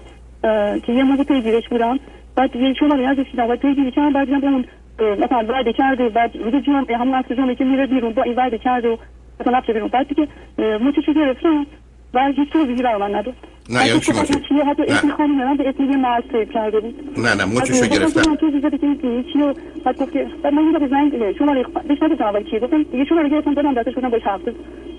که 0.86 0.92
یه 0.92 1.02
موضوع 1.02 1.24
پیگیرش 1.24 1.68
بودم. 1.68 1.98
بعد 2.38 2.56
یه 2.56 2.74
شما 2.74 3.08
ازش 3.08 3.30
دیدم 3.30 3.46
بعد 3.46 3.60
پیگیری 3.60 3.90
کردم 3.90 4.12
بعد 4.12 4.26
دیدم 4.26 4.54
اون 4.54 4.64
مثلا 5.18 5.44
وعده 5.48 5.72
کرده 5.72 6.08
بعد 6.08 6.36
روز 6.36 6.62
جمعه 6.62 6.96
همون 6.96 7.14
عصر 7.14 7.34
جمعه 7.34 7.54
که 7.54 7.64
میره 7.64 7.86
بیرون 7.86 8.12
با 8.12 8.22
این 8.22 8.34
وعده 8.34 8.58
کرده 8.58 8.88
و 8.88 8.96
مثلا 9.40 9.58
رفته 9.58 9.72
بیرون. 9.72 9.88
بعد 9.88 10.08
دیگه 10.08 10.28
موچشو 10.58 11.12
گرفتم؟ 11.12 11.66
و 12.14 12.32
هیچ 12.36 12.50
توضیحی 12.52 12.82
برای 12.82 13.00
من 13.00 13.14
نداد. 13.14 13.34
نه 13.70 13.86
یعنی 13.86 14.00
چی 14.00 14.12
موچه؟ 14.12 14.64
حتی 14.64 14.82
اسم 14.82 15.10
خانم 15.10 15.34
من 15.34 15.56
به 15.56 15.68
اسم 15.68 15.84
یه 15.84 15.96
مرد 15.96 16.24
سیب 16.32 16.50
کرده 16.50 16.80
بود. 16.80 16.94
نه 17.18 17.34
نه 17.34 17.44
موچشو 17.44 17.86
گرفتم؟ 17.86 18.36
چی 19.32 19.38
و 19.42 19.54
بعد 19.84 19.98
گفت 19.98 20.12
که 20.12 20.26
بعد 20.42 20.52
من 20.52 20.62
یه 20.82 20.88
زنگ 20.88 21.38
شما 21.38 21.54
بهش 21.88 22.02
نگفتم 22.02 22.24
اول 22.24 22.50
چیه؟ 22.50 22.60
گفتم 22.60 22.84
یه 22.92 23.04
شما 23.04 23.20
رو 23.20 23.28
گرفتم 23.28 23.54
دادم 23.54 23.74
دستش 23.74 23.94
بودم 23.94 24.10
بهش 24.10 24.22
حرف 24.22 24.40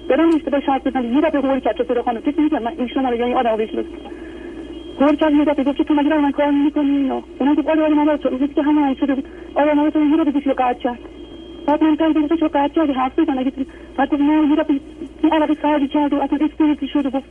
برام 0.09 0.35
اشتباه 0.35 0.61
شرط 0.65 0.87
بزنم 0.87 1.13
یه 1.13 1.21
دفعه 1.21 1.41
قول 1.41 1.59
کرد 1.59 1.77
چطور 1.77 2.01
خانم. 2.01 2.19
فکر 2.19 2.41
می‌کردم 2.41 2.63
من 2.63 2.71
این 2.77 2.87
شما 2.87 3.09
رو 3.09 3.15
یعنی 3.15 3.33
آدم 3.33 3.57
بهش 3.57 3.69
قول 4.99 5.15
کرد 5.15 5.33
یه 5.33 5.45
دفعه 5.45 5.63
گفت 5.63 5.81
تو 5.81 5.93
مگه 5.93 6.17
من 6.17 6.31
کار 6.31 6.51
نمی‌کنی؟ 6.51 6.97
اینا. 6.97 7.23
اونم 7.39 7.55
گفت 7.55 7.67
آره 7.67 7.89
من 7.89 8.17
تو 8.17 8.29
گفت 8.29 8.55
که 8.55 8.61
همه 8.61 8.95
شده 8.99 9.15
بود 9.15 9.25
آره 9.55 9.73
من 9.73 9.89
تو 9.89 9.99
رو 9.99 10.25
بگیش 10.25 10.47
قطع 10.47 10.79
کرد. 10.79 10.99
بعد 11.67 11.83
من 11.83 11.95
کاری 11.95 12.13
گفت 12.13 12.39
چه 12.39 12.47
قطع 12.47 12.67
کردی؟ 12.67 12.93
حرف 12.93 13.19
بزن. 13.19 13.39
اگه 13.39 13.51
بعد 13.97 14.09
گفت 14.09 14.21
نه 14.21 14.55
دفعه 14.55 14.79
این 15.23 15.33
علاقه 15.33 15.53
سردی 15.61 15.87
کرد 15.87 16.13
و 16.13 16.15
اصلا 16.15 16.39
اسپریتی 16.41 16.87
شد 16.87 17.05
و 17.05 17.09
گفت 17.09 17.25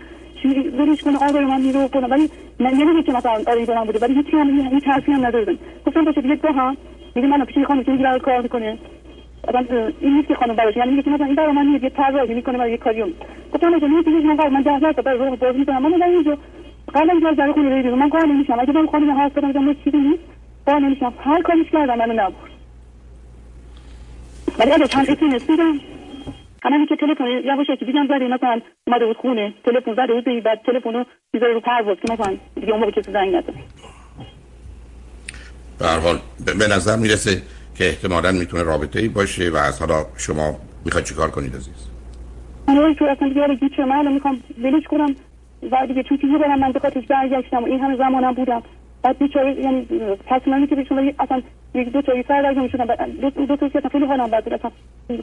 ولش 0.79 1.03
کنه 1.03 1.19
آره 1.29 1.47
من 1.47 1.61
میرو 1.61 1.89
کنه 1.89 2.07
ولی 2.07 2.31
من 2.61 2.71
نمیگه 2.71 3.03
که 3.03 3.13
مثلا 3.13 3.33
آره 3.33 3.75
من 3.75 3.85
بوده 3.85 3.99
ولی 3.99 4.15
هیچی 4.15 4.37
هم 4.37 4.51
هیچ 4.51 4.85
حرفی 4.85 5.13
هم 5.13 5.27
ندادم 5.27 5.59
گفتم 5.87 6.05
باشه 6.05 6.21
دیگه 6.21 6.35
دو 6.35 6.49
هم 6.49 6.77
میگه 7.15 7.29
من 7.29 7.45
پیش 7.45 7.65
خانم 7.65 7.85
که 7.85 7.93
میگه 7.93 8.19
کار 8.19 8.41
می‌کنه. 8.41 8.79
آدم 9.49 9.67
این 10.01 10.15
نیست 10.15 10.29
که 10.29 10.35
خانم 10.35 10.55
براش. 10.55 10.77
یعنی 10.77 10.91
میگه 10.91 11.13
مثلا 11.13 11.27
این 11.27 11.35
برای 11.35 11.53
من 11.53 11.81
یه 11.83 11.91
طراحی 11.91 12.35
می‌کنه 12.35 12.59
برای 12.59 12.71
یه 12.71 12.77
کاریوم 12.77 13.09
گفتم 13.55 13.71
باشه 13.71 13.87
من 13.87 14.01
دیگه 14.01 14.19
من 14.19 14.49
من 14.49 14.63
10 14.63 14.93
تا 14.93 15.03
برای 15.03 15.19
روح 15.19 15.37
باز 15.37 15.57
می‌کنم. 15.57 15.83
من 15.83 16.03
اینجا 16.03 16.39
قبلا 16.95 17.13
اینجا 17.13 17.33
در 17.33 17.53
خونه 17.53 17.83
بیرون. 17.83 17.99
من 17.99 18.11
کار 18.11 18.27
نمیشم 18.27 18.59
اگه 18.61 18.73
من 18.73 18.87
خانم 18.87 19.21
هست 19.21 19.35
بدم 19.35 19.65
من 19.65 19.77
چیزی 19.85 19.97
نیست. 19.97 20.23
کار 20.67 20.79
نمیشم 20.79 21.13
هر 21.19 21.43
کاریش 21.43 21.67
کردم 21.73 21.99
منو 21.99 22.13
نبود 22.13 22.51
ولی 24.59 24.73
اگه 24.73 24.87
چند 24.87 25.11
اسم 25.11 25.27
نسیدم 25.35 25.81
همین 26.63 26.87
که 26.87 26.97
تلفن 26.97 27.25
یواش 27.45 27.67
که 27.67 27.85
دیدم 27.85 28.07
زده 28.07 28.29
مثلا 28.29 28.61
اومده 28.87 29.07
بود 29.07 29.17
خونه. 29.17 29.55
تلفن 29.65 29.95
زده 29.95 30.15
بود 30.15 30.45
بعد 30.45 30.61
تلفن 30.67 30.93
رو 30.93 31.05
می‌ذاره 31.33 31.53
رو 31.53 31.61
پرواز 31.61 31.97
که 32.07 32.13
مثلا 32.13 32.37
دیگه 32.55 32.73
اون 32.73 32.81
موقع 32.81 32.93
کسی 32.93 33.13
زنگ 33.13 33.35
نزد. 33.35 33.55
به 35.79 35.87
هر 35.87 35.99
حال 35.99 36.19
به 36.59 36.67
نظر 36.77 36.97
می‌رسه 36.97 37.43
که 37.75 37.85
احتمالا 37.85 38.33
می‌تونه 38.33 38.63
رابطه 38.63 39.01
ای 39.01 39.09
باشه 39.09 39.51
و 39.51 39.57
از 39.57 39.81
حالا 39.81 40.07
شما 40.17 40.57
می‌خواید 40.85 41.07
چیکار 41.07 41.31
کنید 41.31 41.57
عزیز؟ 41.57 41.89
من 42.69 42.97
اصلا 43.01 43.29
دیگه 43.29 43.85
من 43.85 44.13
می‌خوام 44.13 44.43
ولش 44.63 44.85
کنم. 44.85 45.15
و 45.71 45.87
دیگه 45.87 46.03
چون 46.03 46.19
که 46.19 46.27
برم 46.27 46.59
من 46.59 46.73
خاطرش 46.73 47.07
برگشتم 47.07 47.63
و 47.63 47.67
این 47.67 47.81
همه 47.81 47.97
زمانم 47.97 48.33
بودم. 48.33 48.63
بعد 49.03 49.19
بیچاره 49.19 49.61
یعنی 49.61 49.87
تصمیمی 50.27 50.67
که 50.67 50.75
بهشون 50.75 51.13
اصلا 51.19 51.43
یک 51.75 51.89
دو 51.93 52.03
تا 52.03 52.13
سر 52.29 52.43
درگاه 52.43 52.63
می‌شدم 52.63 52.87
دو, 53.21 53.31
دو 53.31 53.57
تا 53.57 53.69
که 53.69 53.89
خیلی 53.89 54.05
حالم 54.07 54.31
بد 54.31 54.45
بود 54.45 54.55
اصلا 54.55 54.71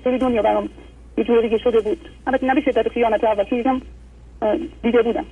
خیلی 0.03 0.17
دنیا 0.17 0.41
برام 0.41 0.69
یه 1.17 1.23
جور 1.23 1.41
دیگه 1.41 1.57
شده 1.57 1.81
بود. 1.81 1.97
البته 2.27 2.47
نه 2.47 2.53
به 2.55 2.61
شدت 2.61 2.89
خیانت 2.89 3.23
اول 3.23 3.43
چون 3.43 3.81
دیده 4.83 5.01
بودم. 5.01 5.25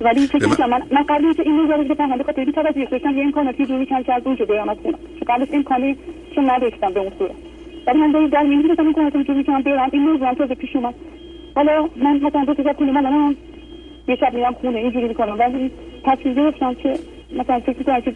ولی 0.00 0.26
فکر 0.26 0.48
کنم 0.48 0.70
من 0.70 0.82
من 0.90 1.02
قبل 1.02 1.32
که 1.32 1.42
این 1.42 1.58
رو 1.58 1.84
بفهمم 1.84 2.18
به 2.18 2.24
خاطر 2.24 2.44
توجه 2.44 2.84
داشتم 2.84 3.18
یه 3.18 3.24
امکاناتی 3.24 3.66
جوری 3.66 3.86
کردم 3.86 4.02
که 4.02 4.14
از 4.14 4.22
اونجا 4.26 4.44
بیام 4.44 4.68
از 4.68 4.76
خونه. 4.82 4.96
که 5.18 5.24
قبلش 5.24 5.48
امکانی 5.52 5.96
که 6.34 6.40
نداشتم 6.40 6.92
به 6.92 7.00
اون 7.00 7.12
صورت. 7.18 7.34
ولی 7.86 7.98
من 7.98 8.10
در 8.10 8.26
در 8.26 8.42
میگم 8.42 8.74
که 8.74 8.82
امکاناتی 8.82 9.24
جوری 9.24 9.44
کردم 9.44 9.62
برم 9.62 9.88
این 9.92 10.02
موضوع 10.02 10.28
هم 10.28 10.34
تازه 10.34 10.54
پیش 10.54 10.76
اومد. 10.76 10.94
حالا 11.54 11.88
من 11.96 12.16
مثلا 12.16 12.44
دو 12.44 12.54
تا 12.54 12.72
کنه 12.72 12.92
من 12.92 13.06
الان 13.06 13.36
یه 14.08 14.16
شب 14.16 14.34
میرم 14.34 14.54
خونه 14.54 14.78
اینجوری 14.78 15.08
می‌کنم. 15.08 15.38
ولی 15.38 15.70
تصمیم 16.04 16.34
گرفتم 16.34 16.74
که 16.74 16.98
مثلا 17.32 17.60
فکر 17.60 17.82
کنم 17.82 18.00
که 18.00 18.14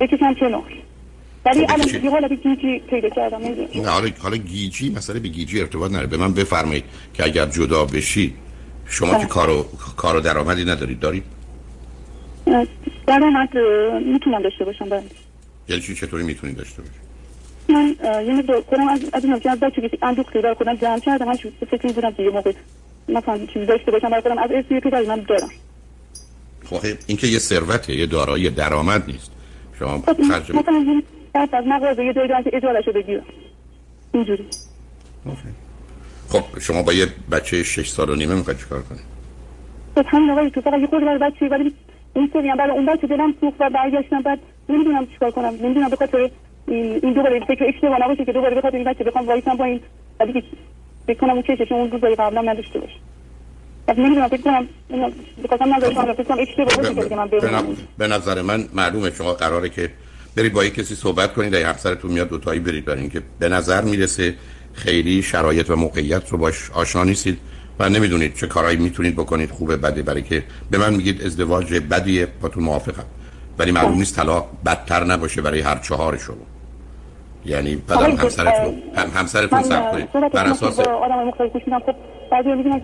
بکشم 0.00 0.34
کنار. 0.34 0.72
ولی 1.46 1.66
الان 1.68 2.04
یه 2.04 2.10
حالت 2.10 2.32
گیجی 2.32 2.78
پیدا 2.78 3.08
کردم. 3.08 3.38
نه 3.74 3.90
حالا 3.90 4.08
حالا 4.22 4.36
گیجی 4.36 4.90
مسئله 4.90 5.20
به 5.20 5.28
گیجی 5.28 5.60
ارتباط 5.60 5.90
نداره. 5.90 6.06
به 6.06 6.16
من 6.16 6.32
بفرمایید 6.34 6.84
که 7.14 7.24
اگر 7.24 7.46
جدا 7.46 7.84
بشی 7.84 8.34
شما 8.86 9.18
که 9.18 9.26
کارو 9.26 9.64
کار 9.96 10.16
و 10.16 10.20
درآمدی 10.20 10.64
ندارید 10.64 11.00
دارید؟ 11.00 11.24
درآمد 13.06 13.48
می‌تونم 14.06 14.42
داشته 14.42 14.64
باشم 14.64 14.88
بله. 14.88 15.02
یعنی 15.68 15.82
چی؟ 15.82 15.94
چطوری 15.94 16.24
می‌تونید 16.24 16.56
داشته 16.56 16.82
باشید 16.82 17.00
من 17.68 17.96
یه 18.26 18.34
مقدار 18.34 18.60
کنم 18.60 18.88
از 18.88 19.04
از 19.12 19.24
اینم 19.24 19.40
که 19.40 19.50
اندوه 20.02 20.24
خیلی 20.32 20.54
کنم 20.58 20.74
جمع 20.74 20.98
کردم 20.98 21.26
من 21.26 21.34
فکر 21.70 21.86
می‌کنم 21.86 22.12
که 22.12 22.22
یه 22.22 22.30
موقع 22.30 22.52
مثلا 23.08 23.46
چیزی 23.46 23.66
داشته 23.66 23.90
باشم 23.90 24.08
برای 24.10 24.22
خودم 24.22 24.38
از 24.38 24.50
اسمی 24.50 24.80
که 24.80 24.90
من 25.08 25.24
دارم. 25.28 25.50
خب 26.64 26.86
این 27.06 27.16
که 27.16 27.26
یه 27.26 27.38
ثروته 27.38 27.96
یه 27.96 28.06
دارایی 28.06 28.50
درآمد 28.50 29.06
نیست. 29.06 29.30
شما 29.78 30.02
خرج 30.28 30.52
مثلا 30.52 31.02
از 31.52 31.66
مغازه 31.66 32.04
یه 32.04 32.12
جایی 32.12 32.28
که 32.28 32.50
اجاره 32.52 32.82
شده 32.82 32.92
بگیرم 32.92 33.24
اینجوری 34.12 34.46
خب 36.28 36.58
شما 36.60 36.82
با 36.82 36.92
یه 36.92 37.06
بچه 37.32 37.62
6 37.62 37.88
سال 37.88 38.10
و 38.10 38.14
نیمه 38.14 38.34
می‌خواید 38.34 38.58
چیکار 38.58 38.82
کنید؟ 38.82 39.00
خب 39.94 40.04
همین 40.06 40.30
آقای 40.30 40.50
تو 40.50 40.60
فقط 40.60 40.80
یه 40.80 40.86
خود 40.86 41.00
برای 41.00 41.18
بچه 41.18 41.48
ولی 41.48 41.74
این 42.14 42.30
سری 42.32 42.48
هم 42.48 42.56
برای 42.56 42.76
اون 42.76 42.86
بچه 42.86 43.06
دلم 43.06 43.34
سوخت 43.40 43.56
و 43.60 43.70
برگشتم 43.70 44.22
بعد 44.22 44.38
نمی‌دونم 44.68 45.06
چیکار 45.06 45.30
کنم. 45.30 45.54
نمی‌دونم 45.62 45.88
به 45.88 45.96
خاطر 45.96 46.30
این 46.68 47.12
دوباره 47.12 47.40
فکر 47.40 47.64
اشتباه 47.74 48.04
نباشه 48.04 48.24
که 48.24 48.32
دوباره 48.32 48.54
به 48.54 48.60
خاطر 48.60 48.76
این 48.76 48.86
بچه 48.86 49.04
بخوام 49.04 49.26
وایسم 49.26 49.56
با 49.56 49.64
این 49.64 49.80
ولی 50.20 50.32
که 50.32 50.42
فکر 51.06 51.18
کنم 51.18 51.30
اون 51.30 51.42
چشش 51.42 51.72
اون 51.72 51.90
روزای 51.90 52.14
قبلا 52.14 52.40
نداشته 52.40 52.78
باشه. 52.78 52.94
نمی‌دونم 53.98 54.28
فکر 54.28 54.42
کنم 54.42 54.68
من 57.50 57.76
به 57.98 58.06
نظر 58.06 58.42
من 58.42 58.68
معلومه 58.74 59.10
شما 59.10 59.32
قراره 59.32 59.68
که 59.68 59.90
برید 60.36 60.52
با 60.52 60.64
یک 60.64 60.74
کسی 60.74 60.94
صحبت 60.94 61.34
کنید 61.34 61.54
اگه 61.54 61.66
همسرتون 61.66 62.10
میاد 62.10 62.28
دوتایی 62.28 62.60
برید 62.60 62.84
برای 62.84 63.00
اینکه 63.00 63.22
به 63.38 63.48
نظر 63.48 63.84
می‌رسه 63.84 64.34
خیلی 64.72 65.22
شرایط 65.22 65.70
و 65.70 65.76
موقعیت 65.76 66.28
رو 66.28 66.38
باش 66.38 66.70
آشنا 66.70 67.04
نیستید 67.04 67.38
و 67.78 67.88
نمی‌دونید 67.88 68.34
چه 68.34 68.46
کارهایی 68.46 68.76
می‌تونید 68.76 69.14
بکنید 69.14 69.50
خوبه 69.50 69.76
بده. 69.76 70.02
برای 70.02 70.22
که 70.22 70.42
به 70.70 70.78
من 70.78 70.94
میگید 70.94 71.22
ازدواج 71.22 71.74
بدیه 71.74 72.28
با 72.40 72.48
تو 72.48 72.60
موافقم. 72.60 73.04
ولی 73.58 73.72
معلوم 73.72 73.98
نیست 73.98 74.16
طلاق 74.16 74.48
بدتر 74.66 75.04
نباشه 75.04 75.42
برای 75.42 75.60
هر 75.60 75.78
چهار 75.78 76.18
شما. 76.18 76.49
یعنی 77.44 77.76
بعدم 77.88 78.16
همسرتون 78.16 78.82
هم 78.96 79.08
همسرتون 79.14 79.62
صبر 79.62 79.90
کنید. 79.90 80.32
بر 80.32 80.46
اساس 80.46 80.80
آدم 80.80 81.24
مختلف 81.24 81.52
گوش 81.52 81.62
میدم 81.66 81.78
خب 81.78 81.94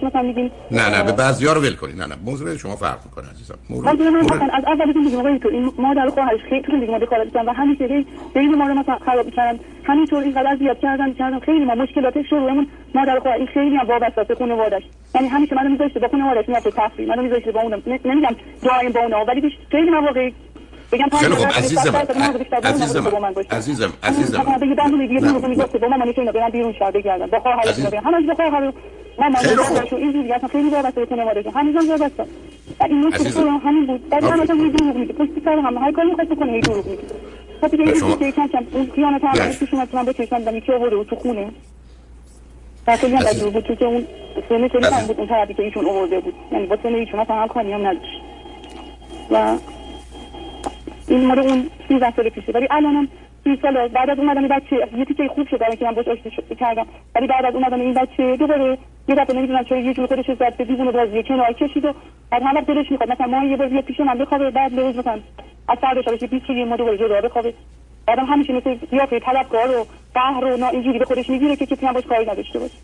که 0.00 0.06
مثلا 0.06 0.22
میگین 0.22 0.50
نه 0.70 0.96
نه 0.96 1.02
به 1.02 1.12
بعضیا 1.12 1.52
رو 1.52 1.60
ول 1.60 1.74
کنید. 1.74 1.96
نه 1.96 2.06
نه 2.06 2.14
موضوع 2.24 2.56
شما 2.56 2.76
فرق 2.76 2.98
می‌کنه 3.04 3.24
عزیزم. 3.30 3.58
مورد 3.70 4.02
از 4.32 4.64
اول 4.66 4.92
میگم 5.04 5.18
آقای 5.18 5.38
تو 5.38 5.48
این 5.48 5.72
مادر 5.78 6.08
خواهرش 6.08 6.40
خیلی 6.48 6.62
تو 6.62 6.80
دیگه 6.80 6.92
مادر 6.92 7.06
خواهرش 7.06 7.28
و 7.34 7.52
همین 7.52 7.76
که 7.76 8.04
خیلی 8.34 8.54
ما 8.54 8.66
رو 8.66 8.74
مثلا 8.74 8.98
خراب 8.98 9.30
کردن 9.30 9.58
همینطور 9.84 10.22
اینقدر 10.22 10.56
زیاد 10.58 10.78
کردن 10.78 11.12
کردن. 11.12 11.38
خیلی 11.40 11.64
ما 11.64 11.74
مشکلاتش 11.74 12.28
شروعمون 12.30 12.66
مادر 12.94 13.18
خواهر 13.18 13.36
این 13.36 13.46
خیلی 13.46 13.76
هم 13.76 13.86
وابسته 13.88 14.24
به 14.24 14.34
خانواده‌اش. 14.34 14.82
یعنی 15.14 15.28
همیشه 15.28 15.54
منو 15.54 15.68
میذاشته 15.68 16.00
با 16.00 16.08
خانواده‌اش 16.08 16.48
میاد 16.48 16.62
تفریح 16.62 17.08
منو 17.08 17.22
میذاشته 17.22 17.52
با 17.52 17.60
اونم 17.60 17.82
نمیگم 18.04 18.36
دائم 18.62 18.92
با 18.92 19.00
اونها 19.00 19.24
ولی 19.24 19.52
خیلی 19.70 19.90
مواقعی 19.90 20.34
بگم 20.92 21.08
خیلی 21.18 21.34
خوب. 21.34 21.46
عزیزم 21.46 21.96
عزیزم. 22.64 23.02
عزیزم 23.50 23.92
عزیزم 24.02 24.38
من 42.86 42.96
سر 42.98 43.08
هم 43.08 43.18
بدجور 43.24 43.50
بود 43.50 43.64
که 43.64 43.84
اون 43.84 44.06
سنه 44.48 44.68
خیلی 44.68 44.84
کم 44.90 45.06
بود 45.06 45.18
اون 45.18 45.28
طرفی 45.28 45.54
که 45.54 45.62
ایشون 45.62 45.86
آورده 45.86 46.20
بود. 46.20 46.34
یعنی 46.52 46.66
با 46.66 46.78
سنه 46.82 46.98
ایشون 46.98 47.20
اصلا 47.20 47.36
هم 47.36 47.48
کاری 47.48 47.72
هم 47.72 47.86
نداشت. 47.86 48.20
و 49.30 49.56
این 51.08 51.26
مال 51.26 51.38
اون 51.38 51.70
13 51.88 52.10
سال 52.16 52.28
پیشه. 52.28 52.52
ولی 52.52 52.66
الانم 52.70 53.08
30 53.44 53.58
سال 53.62 53.88
بعد 53.88 54.10
از 54.10 54.18
اومدن 54.18 54.48
بچه 54.48 54.76
یه 54.96 55.04
تیکه 55.04 55.28
خوب 55.28 55.48
شد 55.48 55.58
برای 55.58 55.76
که 55.76 55.84
من 55.84 55.92
باش 55.92 56.08
آشنا 56.08 56.56
کردم. 56.60 56.86
ولی 57.14 57.26
بعد 57.26 57.44
از 57.44 57.54
اومدن 57.54 57.80
این 57.80 57.94
بچه 57.94 58.36
دوباره 58.36 58.78
یه 59.08 59.14
دفعه 59.14 59.36
نمی‌دونم 59.36 59.64
چرا 59.64 59.78
یه 59.78 59.94
جور 59.94 60.06
خودش 60.06 60.30
زد 60.30 60.56
به 60.56 60.64
دیوونه 60.64 60.90
بازی 60.90 61.22
کنار 61.22 61.52
کشید 61.52 61.84
و 61.84 61.92
بعد 62.30 62.42
هر 62.42 62.54
وقت 62.54 62.66
دلش 62.66 62.90
می‌خواد 62.90 63.12
مثلا 63.12 63.26
ما 63.26 63.44
یه 63.44 63.56
بار 63.56 63.80
پیش 63.80 64.00
من 64.00 64.18
بخوابه 64.18 64.50
بعد 64.50 64.74
لوز 64.74 64.96
مثلا 64.96 65.20
از 65.68 65.78
فردا 65.78 66.02
شبش 66.02 66.24
20 66.24 66.46
کیلو 66.46 66.66
ما 66.66 66.76
دوباره 66.76 66.98
جدا 66.98 67.20
بخوابه. 67.20 67.54
بعدم 68.06 68.24
همیشه 68.24 68.52
مثل 68.52 68.74
قیافه 68.90 69.20
طلبکار 69.20 69.70
و 69.70 69.86
قهر 70.14 70.44
و 70.44 70.64
اینجوری 70.64 70.98
به 70.98 71.04
خودش 71.04 71.30
می‌گیره 71.30 71.56
که 71.56 71.66
کسی 71.66 71.86
هم 71.86 71.92
باش 71.92 72.04
کاری 72.04 72.30
نداشته 72.30 72.58
باشه. 72.58 72.74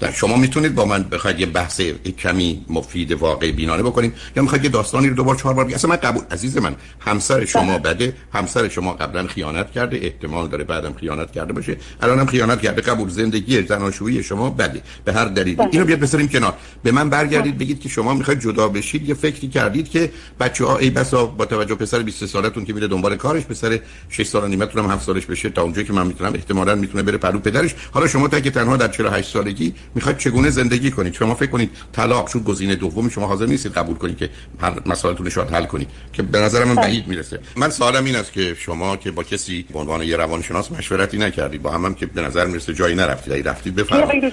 در 0.00 0.12
شما 0.12 0.36
می‌تونید 0.36 0.74
با 0.74 0.84
من 0.84 1.02
بخواید 1.02 1.40
یه 1.40 1.46
بحث 1.46 1.80
کمی 2.18 2.64
مفید 2.68 3.12
واقع 3.12 3.52
بینانه 3.52 3.82
بکنید 3.82 4.14
یا 4.36 4.42
می‌خواید 4.42 4.64
یه 4.64 4.70
داستانی 4.70 5.08
رو 5.08 5.14
دوبار 5.14 5.36
چهار 5.36 5.54
بار 5.54 5.64
بگید؟ 5.64 5.76
اصلا 5.76 5.90
من 5.90 5.96
قبول 5.96 6.22
عزیز 6.30 6.58
من 6.58 6.76
همسر 7.00 7.44
شما 7.44 7.78
بله. 7.78 7.94
بده 7.94 8.16
همسر 8.32 8.68
شما 8.68 8.92
قبلا 8.92 9.26
خیانت 9.26 9.70
کرده 9.70 9.96
احتمال 10.02 10.48
داره 10.48 10.64
بعدم 10.64 10.92
خیانت 10.92 11.32
کرده 11.32 11.52
باشه 11.52 11.76
الانم 12.02 12.26
خیانت 12.26 12.62
کرده 12.62 12.82
قبول 12.82 13.08
زندگی 13.08 13.62
زناشویی 13.62 14.22
شما 14.22 14.50
بده 14.50 14.82
به 15.04 15.12
هر 15.12 15.24
دلیلی. 15.24 15.56
بله. 15.56 15.68
اینو 15.72 15.84
بیاد 15.84 15.98
بذاریم 15.98 16.28
کنار. 16.28 16.54
به 16.82 16.92
من 16.92 17.10
برگردید 17.10 17.58
بگید 17.58 17.80
که 17.80 17.88
شما 17.88 18.14
می‌خواید 18.14 18.40
جدا 18.40 18.68
بشید 18.68 19.08
یه 19.08 19.14
فکری 19.14 19.48
کردید 19.48 19.90
که 19.90 20.12
بچه 20.40 20.64
ها 20.64 20.78
ای 20.78 20.90
بسا 20.90 21.26
با 21.26 21.44
توجه 21.44 21.74
پسر 21.74 22.02
20 22.02 22.26
سالتون 22.26 22.64
که 22.64 22.72
میره 22.72 22.88
دنبال 22.88 23.16
کارش 23.16 23.44
پسر 23.44 23.80
6 24.08 24.26
سال 24.26 24.48
نیمتون 24.48 24.84
هم 24.84 24.90
7 24.90 25.06
سالش 25.06 25.26
بشه 25.26 25.50
تا 25.50 25.62
اونجایی 25.62 25.86
که 25.86 25.92
من 25.92 26.06
می‌تونم 26.06 26.32
احتمالاً 26.34 26.74
می‌تونه 26.74 27.02
بره 27.02 27.18
پلو 27.18 27.38
پدرش. 27.38 27.74
حالا 27.92 28.06
شما 28.06 28.28
تا 28.28 28.40
که 28.40 28.50
تنها 28.50 28.76
در 28.76 28.88
48 28.88 29.30
سالگی 29.30 29.74
می‌خواید 29.94 30.18
چگونه 30.18 30.50
زندگی 30.50 30.90
کنید؟ 30.90 31.14
شما 31.14 31.34
فکر 31.34 31.50
کنید 31.50 31.70
طلاق 31.92 32.26
شد 32.26 32.44
گزینه 32.44 32.74
دومی 32.74 33.10
شما 33.10 33.26
حاضر 33.26 33.46
نیستید 33.46 33.72
قبول 33.72 33.96
کنید 33.96 34.16
که 34.16 34.30
هر 34.60 34.72
مسائلتون 34.86 35.26
رو 35.26 35.42
حل 35.42 35.64
کنید 35.64 35.88
که 36.12 36.22
به 36.22 36.38
نظر 36.38 36.64
من 36.64 36.74
بعید 36.74 37.08
می‌رسه. 37.08 37.38
من 37.56 37.70
سوالم 37.70 38.04
این 38.04 38.16
است 38.16 38.32
که 38.32 38.54
شما 38.58 38.96
که 38.96 39.10
با 39.10 39.22
کسی 39.22 39.64
به 39.72 39.78
عنوان 39.78 40.02
یه 40.02 40.16
روانشناس 40.16 40.72
مشورتی 40.72 41.18
نکردید 41.18 41.62
با 41.62 41.70
هم, 41.70 41.84
هم 41.84 41.94
که 41.94 42.06
به 42.06 42.22
نظر 42.22 42.46
می‌رسه 42.46 42.74
جایی 42.74 42.94
نرفتید 42.94 43.32
ای 43.32 43.42
رفتید 43.42 43.74
بفرمایید. 43.74 44.24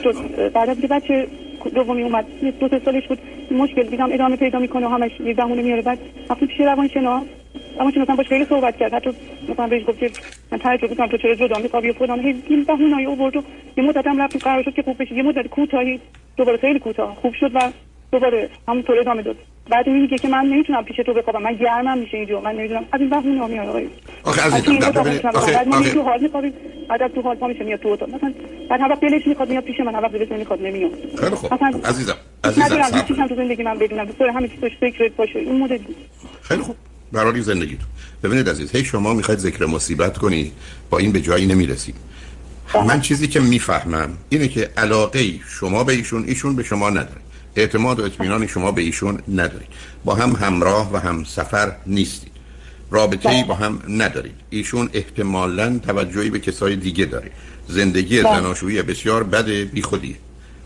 بعد 0.54 0.70
از 0.70 0.78
بچه 0.78 1.28
دومی 1.76 2.04
اومد 2.04 2.26
دو 2.60 2.70
سالش 2.86 3.08
بود 3.08 3.20
مشکل 3.52 3.84
دیدم 3.84 4.10
ادامه 4.14 4.36
پیدا 4.36 4.60
می‌کنه 4.60 4.90
همش 4.90 5.12
یه 5.26 5.34
بهونه 5.34 5.62
میاره. 5.62 5.82
بعد 5.82 6.00
وقتی 6.30 6.46
پیش 6.46 6.60
روانشناس. 6.60 7.24
اما 7.80 7.92
چون 7.92 8.02
مثلا 8.02 8.16
باش 8.16 8.28
خیلی 8.28 8.46
صحبت 8.46 8.78
کرد. 8.78 8.94
حتی 8.94 9.10
مثلا 9.50 9.68
بهش 9.68 9.84
گفت 9.88 10.00
که 10.00 10.12
من 10.52 10.58
تعجب 10.58 10.90
می‌کنم 10.90 11.08
تو 11.08 11.18
چرا 11.18 11.36
جدا 11.36 11.60
میخوابی 11.60 11.90
و 11.90 11.94
فلان. 11.94 12.20
هی 12.20 12.44
این 12.50 12.64
بهونه‌ای 12.64 13.06
آورد 13.06 13.36
و 13.36 13.44
یه 13.78 13.84
مدت 13.84 14.08
هم 14.08 14.22
رفتیم 14.22 14.42
قرار 14.42 14.64
شد 14.64 14.74
که 14.74 14.82
خوب 14.82 15.02
بشه 15.02 15.16
یه 15.16 15.24
مدت 15.24 15.48
کوتاهی. 15.48 16.00
دوباره 16.38 16.58
خیلی 16.58 16.80
کوتاه. 16.80 17.18
خوب 17.22 17.34
شد 17.34 17.52
و 17.56 17.60
دوباره 18.12 18.50
همونطور 18.68 19.00
ادامه 19.00 19.22
داد. 19.22 19.36
بعد 19.70 19.88
میگه 19.90 20.18
که 20.18 20.28
من 20.28 20.46
نمی‌تونم 20.46 20.84
پیش 20.84 20.98
تو 21.06 21.14
بخوابم. 21.14 21.42
من 21.42 21.54
گرمم 21.54 21.98
میشه 21.98 22.18
اینجا. 22.18 22.42
من 22.42 22.56
نمی‌دونم. 22.56 22.86
از 22.92 23.02
این 23.02 23.10
بهونه 23.10 23.48
میاد 23.48 23.68
آقای. 23.68 23.88
آخه 24.24 24.42
عزیزم 24.42 24.92
ببینید 24.92 25.26
آخه 25.26 25.58
آخه 25.58 25.94
تو 25.94 26.02
حال 26.02 26.22
میخوابی. 26.22 26.54
بعد 26.90 27.14
تو 27.14 27.22
حال 27.22 27.36
پا 27.36 27.48
میشه 27.48 27.64
میاد 27.64 27.80
تو 27.80 27.90
اتاق. 27.90 28.10
مثلا 28.10 28.34
بعد 28.70 28.82
وقت 28.82 29.00
دلش 29.00 29.28
می‌خواد 29.28 29.50
میاد 29.50 29.64
پیش 29.64 29.80
من. 29.80 29.96
وقت 29.96 30.12
دلش 30.12 30.32
نمی‌خواد 30.32 30.62
نمیاد. 30.62 30.92
خیلی 31.20 31.36
خوب. 31.36 31.54
عزیزم 31.86 32.16
عزیزم 32.44 32.66
ندارم 32.66 33.08
چیزی 33.08 33.28
تو 33.28 33.36
زندگی 33.36 33.64
من 33.64 33.78
ببینم 33.78 34.06
دوست 34.06 34.22
همین 34.22 34.50
چیزش 34.50 34.72
فکر 34.80 35.12
باشه. 35.18 35.40
این 35.40 35.60
مدل 35.60 35.80
خیلی 36.42 36.62
خوب. 36.62 36.76
برای 37.12 37.42
زندگیتون. 37.42 37.88
ببینید 38.24 38.50
عزیز 38.50 38.72
هی 38.76 38.86
شما 38.86 39.14
می‌خواید 39.14 39.40
ذکر 39.40 39.66
مصیبت 39.66 40.18
کنی 40.18 40.52
با 40.90 40.98
این 40.98 41.12
به 41.12 41.22
جایی 41.22 41.46
نمی‌رسید. 41.46 41.96
من 42.88 43.02
چیزی 43.02 43.28
که 43.28 43.40
می‌فهمم 43.40 44.10
اینه 44.30 44.48
که 44.48 44.70
علاقه 44.78 45.40
شما 45.48 45.84
به 45.84 45.94
ایشون 45.94 46.24
ایشون 46.28 46.56
به 46.56 46.64
شما 46.64 46.90
نداره. 46.90 47.22
اعتماد 47.56 48.00
و 48.00 48.04
اطمینان 48.04 48.48
شما 48.48 48.72
به 48.72 48.82
ایشون 48.82 49.20
ندارید. 49.28 49.68
با 50.06 50.16
هم 50.16 50.32
همراه 50.32 50.94
و 50.94 50.98
هم 50.98 51.24
سفر 51.24 51.72
نیستید. 51.88 52.32
رابطه 52.92 53.30
ای 53.30 53.44
با 53.44 53.56
هم 53.56 53.80
ندارید. 53.90 54.36
ایشون 54.50 54.90
احتمالا 54.94 55.80
توجهی 55.80 56.30
به 56.30 56.40
کسای 56.40 56.76
دیگه 56.76 57.06
داره. 57.06 57.32
زندگی 57.68 58.22
زناشویی 58.22 58.82
بسیار 58.82 59.24
بد 59.24 59.46
بیخودیه. 59.50 60.16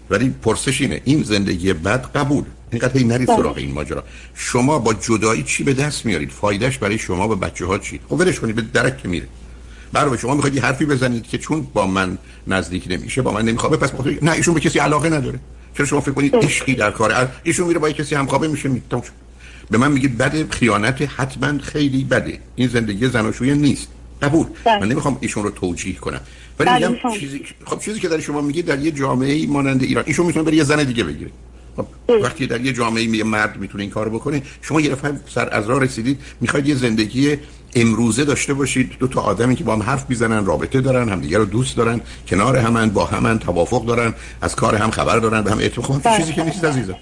ولی 0.09 0.33
پرسش 0.41 0.81
اینه 0.81 1.01
این 1.05 1.23
زندگی 1.23 1.73
بد 1.73 2.11
قبول 2.15 2.43
اینقدر 2.75 3.03
نرید 3.03 3.27
سراغ 3.27 3.57
این 3.57 3.71
ماجرا. 3.71 4.03
شما 4.35 4.79
با 4.79 4.93
جدایی 4.93 5.43
چی 5.43 5.63
به 5.63 5.73
دست 5.73 6.05
میارید؟ 6.05 6.29
فایدهش 6.29 6.77
برای 6.77 6.97
شما 6.97 7.29
و 7.29 7.35
بچه 7.35 7.65
ها 7.65 7.77
چی؟ 7.77 7.99
خب 8.09 8.13
ولش 8.13 8.39
کنید 8.39 8.55
به 8.55 8.61
درک 8.61 9.05
میره. 9.05 9.27
برای 9.93 10.17
شما 10.17 10.35
می‌خواید 10.35 10.55
یه 10.55 10.61
حرفی 10.61 10.85
بزنید 10.85 11.23
که 11.27 11.37
چون 11.37 11.67
با 11.73 11.87
من 11.87 12.17
نزدیک 12.47 12.87
نمیشه 12.89 13.21
با 13.21 13.31
من 13.31 13.45
نمیخوابه 13.45 13.77
پس 13.77 13.91
نه 14.21 14.31
ایشون 14.31 14.53
به 14.53 14.59
کسی 14.59 14.79
علاقه 14.79 15.09
نداره. 15.09 15.39
چرا 15.77 15.85
شما 15.85 16.01
فکر 16.01 16.11
کنید 16.11 16.35
عشقی 16.35 16.75
در 16.75 16.91
کار 16.91 17.29
ایشون 17.43 17.67
میره 17.67 17.79
با 17.79 17.91
کسی 17.91 18.15
همخوابه 18.15 18.47
میشه 18.47 18.69
می‌تونم 18.69 19.03
به 19.71 19.77
من 19.77 19.91
میگید 19.91 20.17
بده 20.17 20.47
خیانت 20.49 21.01
حتما 21.01 21.59
خیلی 21.59 22.03
بده. 22.03 22.39
این 22.55 22.67
زندگی 22.67 23.07
زناشویی 23.07 23.53
نیست. 23.53 23.87
قبول. 24.21 24.47
بله. 24.65 24.79
من 24.79 24.87
نمی‌خوام 24.87 25.17
ایشون 25.21 25.43
رو 25.43 25.49
توجیه 25.49 25.95
کنم. 25.95 26.21
ولی 26.59 26.69
بله، 26.69 26.87
میگم 26.87 27.19
چیزی 27.19 27.41
خب 27.65 27.79
چیزی 27.79 27.99
که 27.99 28.07
در 28.07 28.19
شما 28.19 28.41
میگید 28.41 28.65
در 28.65 28.79
یه 28.79 28.91
جامعه 28.91 29.47
مانند 29.47 29.83
ایران 29.83 30.03
ایشون 30.07 30.25
می‌تونه 30.25 30.45
بره 30.45 30.55
یه 30.55 30.63
زن 30.63 30.83
دیگه 30.83 31.03
بگیره. 31.03 31.31
خب 31.77 31.85
وقتی 32.23 32.47
در 32.47 32.61
یه 32.61 32.73
جامعه 32.73 33.03
یه 33.03 33.23
مرد 33.23 33.57
می‌تونه 33.57 33.83
این 33.83 33.91
کارو 33.91 34.11
بکنه 34.11 34.41
شما 34.61 34.81
یه 34.81 34.89
دفعه 34.89 35.11
سر 35.29 35.49
از 35.51 35.67
راه 35.67 35.81
رسیدید 35.81 36.19
می‌خواید 36.41 36.67
یه 36.67 36.75
زندگی 36.75 37.37
امروزه 37.75 38.25
داشته 38.25 38.53
باشید 38.53 38.91
دو 38.99 39.07
تا 39.07 39.21
آدمی 39.21 39.55
که 39.55 39.63
با 39.63 39.73
هم 39.73 39.83
حرف 39.83 40.05
می‌زنن 40.09 40.45
رابطه 40.45 40.81
دارن 40.81 41.09
همدیگه 41.09 41.37
رو 41.37 41.45
دوست 41.45 41.77
دارن 41.77 42.01
کنار 42.27 42.57
همن 42.57 42.89
با 42.89 43.05
همن 43.05 43.39
توافق 43.39 43.85
دارن 43.85 44.13
از 44.41 44.55
کار 44.55 44.75
هم 44.75 44.91
خبر 44.91 45.19
دارن 45.19 45.41
به 45.41 45.51
هم 45.51 45.57
اعتماد 45.57 46.01
خب 46.01 46.17
چیزی 46.17 46.33
که 46.33 46.43
نیست 46.43 46.65
عزیزم. 46.65 46.95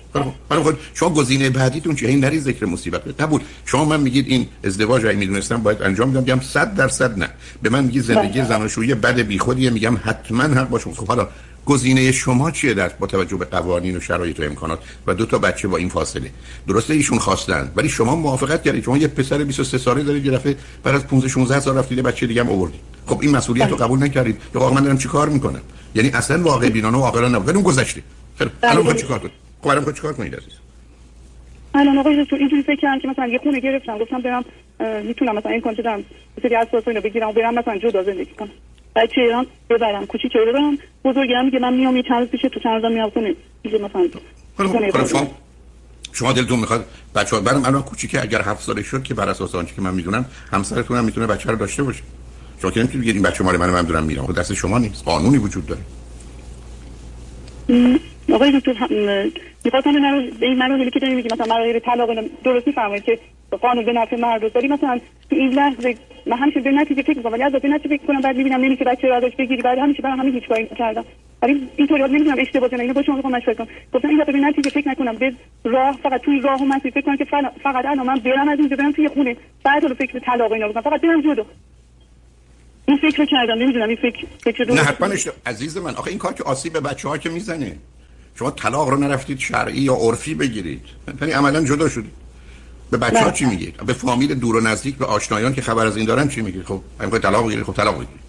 حالا 0.49 0.63
خود 0.63 0.77
شما 0.93 1.09
گزینه 1.09 1.49
بعدیتون 1.49 1.95
چیه؟ 1.95 2.09
این 2.09 2.19
نری 2.19 2.39
ذکر 2.39 2.65
مصیبت. 2.65 3.21
قبول 3.21 3.41
شما 3.65 3.85
من 3.85 3.99
میگید 3.99 4.27
این 4.27 4.47
ازدواج 4.63 5.05
اگه 5.05 5.17
می‌دونستم 5.17 5.57
باید 5.57 5.81
انجام 5.81 6.07
میدم 6.07 6.19
میگم 6.19 6.39
100 6.39 6.75
درصد 6.75 7.19
نه. 7.19 7.29
به 7.61 7.69
من 7.69 7.83
میگید 7.83 8.03
زندگی 8.03 8.43
زناشویی 8.43 8.93
بد 8.93 9.19
بیخودیه 9.19 9.69
میگم 9.69 9.97
حتما 10.03 10.43
حق 10.43 10.69
باشه. 10.69 10.91
خب 10.91 11.07
حالا 11.07 11.27
گزینه 11.65 12.11
شما 12.11 12.51
چیه 12.51 12.73
در 12.73 12.87
با 12.89 13.07
توجه 13.07 13.37
به 13.37 13.45
قوانین 13.45 13.97
و 13.97 13.99
شرایط 13.99 14.39
و 14.39 14.43
امکانات؟ 14.43 14.79
و 15.07 15.13
دو 15.13 15.25
تا 15.25 15.37
بچه 15.37 15.67
با 15.67 15.77
این 15.77 15.89
فاصله. 15.89 16.29
درسته 16.67 16.93
ایشون 16.93 17.19
خواستن 17.19 17.71
ولی 17.75 17.89
شما 17.89 18.15
موافقت 18.15 18.63
کردید. 18.63 18.83
شما 18.83 18.97
یه 18.97 19.07
پسر 19.07 19.43
23 19.43 19.77
ساله 19.77 20.03
دارید 20.03 20.25
یه 20.25 20.31
دفعه 20.31 20.55
بعد 20.83 20.95
از 20.95 21.07
15 21.07 21.27
16 21.27 21.59
سال 21.59 21.77
رفتید 21.77 21.99
بچه 21.99 22.27
دیگه 22.27 22.43
هم 22.43 22.49
آوردید 22.49 22.79
خب 23.05 23.19
این 23.21 23.31
مسئولیت 23.31 23.69
رو 23.69 23.75
قبول 23.75 24.03
نکردید. 24.03 24.37
یا 24.55 24.61
واقعا 24.61 24.75
من 24.75 24.83
دارم 24.83 24.97
چیکار 24.97 25.29
می‌کنم؟ 25.29 25.61
یعنی 25.95 26.09
اصلا 26.09 26.43
واقع 26.43 26.69
بینانه 26.69 26.97
و 26.97 27.01
عاقلانه 27.01 27.35
نبود. 27.35 27.49
اون 27.55 27.63
گذشته. 27.63 28.01
خیلی 28.37 28.51
الان 28.63 28.83
باید 28.83 28.97
چیکار 28.97 29.19
کنید 29.19 29.33
خب 29.61 29.67
الان 29.67 29.93
چیکار 29.93 30.13
کنید 30.13 30.35
عزیز؟ 30.35 30.53
الان 31.75 31.97
آقای 31.97 32.23
دکتر 32.23 32.35
اینجوری 32.35 32.63
فکر 32.63 32.81
کردم 32.81 32.99
که 32.99 33.07
مثلا 33.07 33.27
یه 33.27 33.39
خونه 33.43 33.59
گرفتم. 33.59 33.97
گفتم 33.97 34.21
برم 34.21 34.45
می‌تونم 35.03 35.35
مثلا 35.35 35.51
این 35.51 35.61
کانت 35.61 35.81
دارم؟ 35.81 36.03
سری 36.41 36.55
اساس 36.55 36.87
اینو 36.87 37.01
بگیرم 37.01 37.29
و 37.29 37.33
برم 37.33 37.55
مثلا 37.55 37.77
جدا 37.77 38.03
زندگی 38.03 38.33
کنم. 38.39 38.49
بچه 38.95 39.21
ایران 39.21 39.45
ببرم 39.69 40.05
کوچیک 40.05 40.31
ببرم. 40.47 40.77
بزرگم 41.05 41.45
میگه 41.45 41.59
من 41.59 41.73
میام 41.73 41.95
یه 41.95 42.03
چند 42.03 42.29
پیش 42.29 42.41
تو 42.41 42.59
چند 42.59 42.83
روز 42.83 42.93
میام 42.93 43.09
خونه. 43.09 43.35
دیگه 43.63 43.77
مثلا 43.77 45.27
شما 46.11 46.33
دلتون 46.33 46.59
می‌خواد 46.59 46.85
بچه 47.15 47.35
ها 47.35 47.41
برم 47.41 47.65
الان 47.65 47.81
کوچیکه 47.81 48.21
اگر 48.21 48.41
هفت 48.41 48.63
ساله 48.63 48.83
شد 48.83 49.03
که 49.03 49.13
بر 49.13 49.29
اساس 49.29 49.55
آنچه 49.55 49.75
که 49.75 49.81
من 49.81 49.93
می‌دونم 49.93 50.25
همسرتون 50.51 50.97
هم 50.97 51.05
می‌تونه 51.05 51.27
بچه 51.27 51.49
رو 51.49 51.55
داشته 51.55 51.83
باشه. 51.83 52.03
شما 52.61 52.71
که 52.71 52.79
نمی‌تونید 52.79 53.01
بگید 53.01 53.15
این 53.15 53.23
بچه 53.23 53.43
مال 53.43 53.57
من 53.57 53.69
من 53.69 53.81
دارم 53.81 54.03
میرم. 54.03 54.25
خود 54.25 54.35
دست 54.35 54.53
شما 54.53 54.77
نیست. 54.77 55.05
قانونی 55.05 55.37
وجود 55.37 55.65
داره. 55.65 55.81
آقای 58.33 58.59
دکتر 58.59 58.71
می‌خواستم 59.65 59.91
به 60.39 60.45
این 60.45 60.57
مراحلی 60.57 60.91
که 60.91 60.99
داریم 60.99 61.15
میگیم. 61.15 61.31
مثلا 61.33 61.55
مراحل 61.55 61.79
طلاق 61.79 62.09
درست 62.43 62.67
میفرمایید 62.67 63.03
که 63.03 63.19
قانون 63.57 63.85
به 63.85 63.93
نفع 63.93 64.19
مرد 64.19 64.53
داری 64.53 64.67
مثلا 64.67 64.99
تو 65.29 65.35
این 65.35 65.53
لحظه 65.53 65.95
من 66.25 66.37
همیشه 66.37 66.59
به 66.59 66.71
نتیجه 66.71 67.01
فکر 67.01 67.17
می‌کنم 67.17 67.33
ولی 67.33 67.43
از 67.43 67.51
به 67.51 67.67
نتیجه 67.69 67.97
فکر 67.97 68.07
کنم 68.07 68.21
بعد 68.21 68.37
می‌بینم 68.37 68.61
نمیشه 68.61 68.83
بچه 68.83 69.07
رو 69.07 69.13
ازش 69.13 69.35
بگیری. 69.39 69.61
بعد 69.61 69.77
همیشه 69.77 70.01
برام 70.01 70.19
همین 70.19 70.33
هیچ 70.33 70.47
کاری 70.47 70.63
نکردم 70.63 71.05
ولی 71.41 71.69
اینطوری 71.75 71.99
یاد 71.99 72.09
نمی‌دونم 72.09 72.37
اشتباه 72.39 72.69
کنم 72.69 72.79
اینو 72.79 72.93
با 72.93 73.03
شما 73.03 73.15
می‌خوام 73.15 73.35
مشورت 73.35 73.57
کنم. 73.57 73.67
گفتم 73.93 74.07
این 74.07 74.23
به 74.25 74.33
نتیجه 74.33 74.69
فکر 74.69 74.89
نکنم. 74.89 75.15
به 75.15 75.33
راه 75.63 75.97
فقط 76.03 76.21
توی 76.21 76.39
راه 76.39 76.61
و 76.61 76.65
مسیر 76.65 76.91
فکر 76.91 77.01
کنم 77.01 77.17
که 77.17 77.25
فقط 77.63 77.85
الان 77.85 78.05
من 78.05 78.19
برم 78.19 78.49
از 78.49 78.59
اینجا 78.59 78.75
برم 78.75 78.91
توی 78.91 79.07
خونه. 79.07 79.35
بعد 79.63 79.85
رو 79.85 79.95
فکر 79.95 80.19
طلاق 80.19 80.51
اینا 80.51 80.67
بکنم 80.67 80.81
فقط 80.81 81.01
برم 81.01 81.21
جلو. 81.21 81.43
این 82.85 82.97
فکر 82.97 83.25
کردم. 83.25 83.53
نمی‌دونم 83.53 83.87
این 83.87 83.97
فکر 83.97 84.25
فکر 84.39 84.71
نه 84.71 84.81
حتما 84.81 85.07
عزیز 85.45 85.77
من 85.77 85.95
آخه 85.95 86.09
این 86.09 86.19
کار 86.19 86.33
که 86.33 86.43
آسیب 86.43 86.73
به 86.73 86.79
بچه 86.79 87.09
ها 87.09 87.17
که 87.17 87.29
می‌زنه. 87.29 87.75
شما 88.35 88.51
طلاق 88.51 88.89
رو 88.89 88.97
نرفتید 88.97 89.39
شرعی 89.39 89.81
یا 89.81 89.93
عرفی 89.93 90.35
بگیرید. 90.35 90.81
یعنی 91.21 91.33
عملا 91.33 91.63
جدا 91.63 91.89
شدید. 91.89 92.22
به 92.91 92.97
بچه 92.97 93.23
ها 93.23 93.31
چی 93.31 93.45
میگید 93.45 93.77
به 93.77 93.93
فامیل 93.93 94.33
دور 94.35 94.55
و 94.55 94.59
نزدیک 94.59 94.95
به 94.95 95.05
آشنایان 95.05 95.53
که 95.53 95.61
خبر 95.61 95.85
از 95.85 95.97
این 95.97 96.05
دارن 96.05 96.27
چی 96.27 96.41
میگید 96.41 96.65
خب 96.65 96.81
می‌خوای 96.99 97.21
طلاق 97.21 97.45
بگیرید 97.45 97.65
خب 97.65 97.73
طلاق 97.73 97.95
بگیرید 97.95 98.22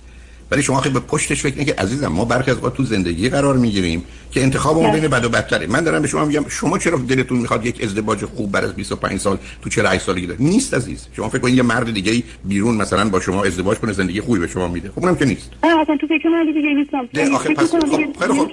ولی 0.54 0.62
شما 0.62 0.80
خیلی 0.80 0.94
به 0.94 1.00
پشتش 1.00 1.42
فکر 1.42 1.64
که 1.64 1.74
عزیزم 1.74 2.06
ما 2.06 2.24
برخی 2.24 2.50
از 2.50 2.60
تو 2.60 2.84
زندگی 2.84 3.28
قرار 3.28 3.56
می‌گیریم 3.56 4.04
که 4.30 4.42
انتخاب 4.42 4.78
اون 4.78 4.92
بین 4.92 5.08
بد 5.08 5.24
و 5.24 5.28
بدتره. 5.28 5.66
من 5.66 5.84
دارم 5.84 6.02
به 6.02 6.08
شما 6.08 6.24
میگم 6.24 6.44
شما 6.48 6.78
چرا 6.78 6.98
دلتون 6.98 7.38
می‌خواد 7.38 7.66
یک 7.66 7.82
ازدواج 7.84 8.24
خوب 8.24 8.52
بعد 8.52 8.64
از 8.64 8.74
25 8.74 9.20
سال 9.20 9.38
تو 9.62 9.70
48 9.70 10.04
سالگی 10.04 10.26
داره 10.26 10.42
نیست 10.42 10.74
عزیز. 10.74 11.08
شما 11.16 11.28
فکر 11.28 11.38
کنید 11.38 11.54
یه 11.54 11.62
مرد 11.62 11.94
دیگه 11.94 12.22
بیرون 12.44 12.74
مثلا 12.74 13.08
با 13.08 13.20
شما 13.20 13.44
ازدواج 13.44 13.78
کنه 13.78 13.92
زندگی 13.92 14.20
خوبی 14.20 14.38
به 14.38 14.46
شما 14.46 14.68
میده. 14.68 14.90
خب 14.90 14.98
اونم 14.98 15.16
که 15.16 15.24
نیست. 15.24 15.50
نه 15.64 15.80
اصلا 15.80 15.96
تو 15.96 16.06
فکر 16.06 16.28
من 16.28 16.52
دیگه 16.52 16.74
نیستم. 16.74 17.08
نه 17.14 17.34
آخه 17.34 17.54
پس 17.54 17.70
خب 17.70 17.88
خیلی 17.88 18.28
خوب. 18.28 18.50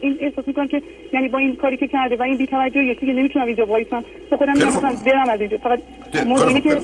این 0.00 0.16
احساس 0.20 0.44
می‌کنم 0.48 0.68
که 0.68 0.82
یعنی 1.12 1.28
با 1.28 1.38
این 1.38 1.56
کاری 1.56 1.76
که 1.76 1.88
کرده 1.88 2.16
و 2.16 2.22
این 2.22 2.38
بی‌توجهی 2.38 2.94
که 2.94 3.06
نمی‌تونم 3.06 3.46
اینجا 3.46 3.66
وایسم. 3.66 4.04
خودم 4.38 4.52
نمی‌تونم 4.52 4.94
برم 5.06 5.30
از 5.30 5.40
اینجا. 5.40 5.58
فقط 5.58 5.78
موضوعی 6.26 6.60
که 6.60 6.80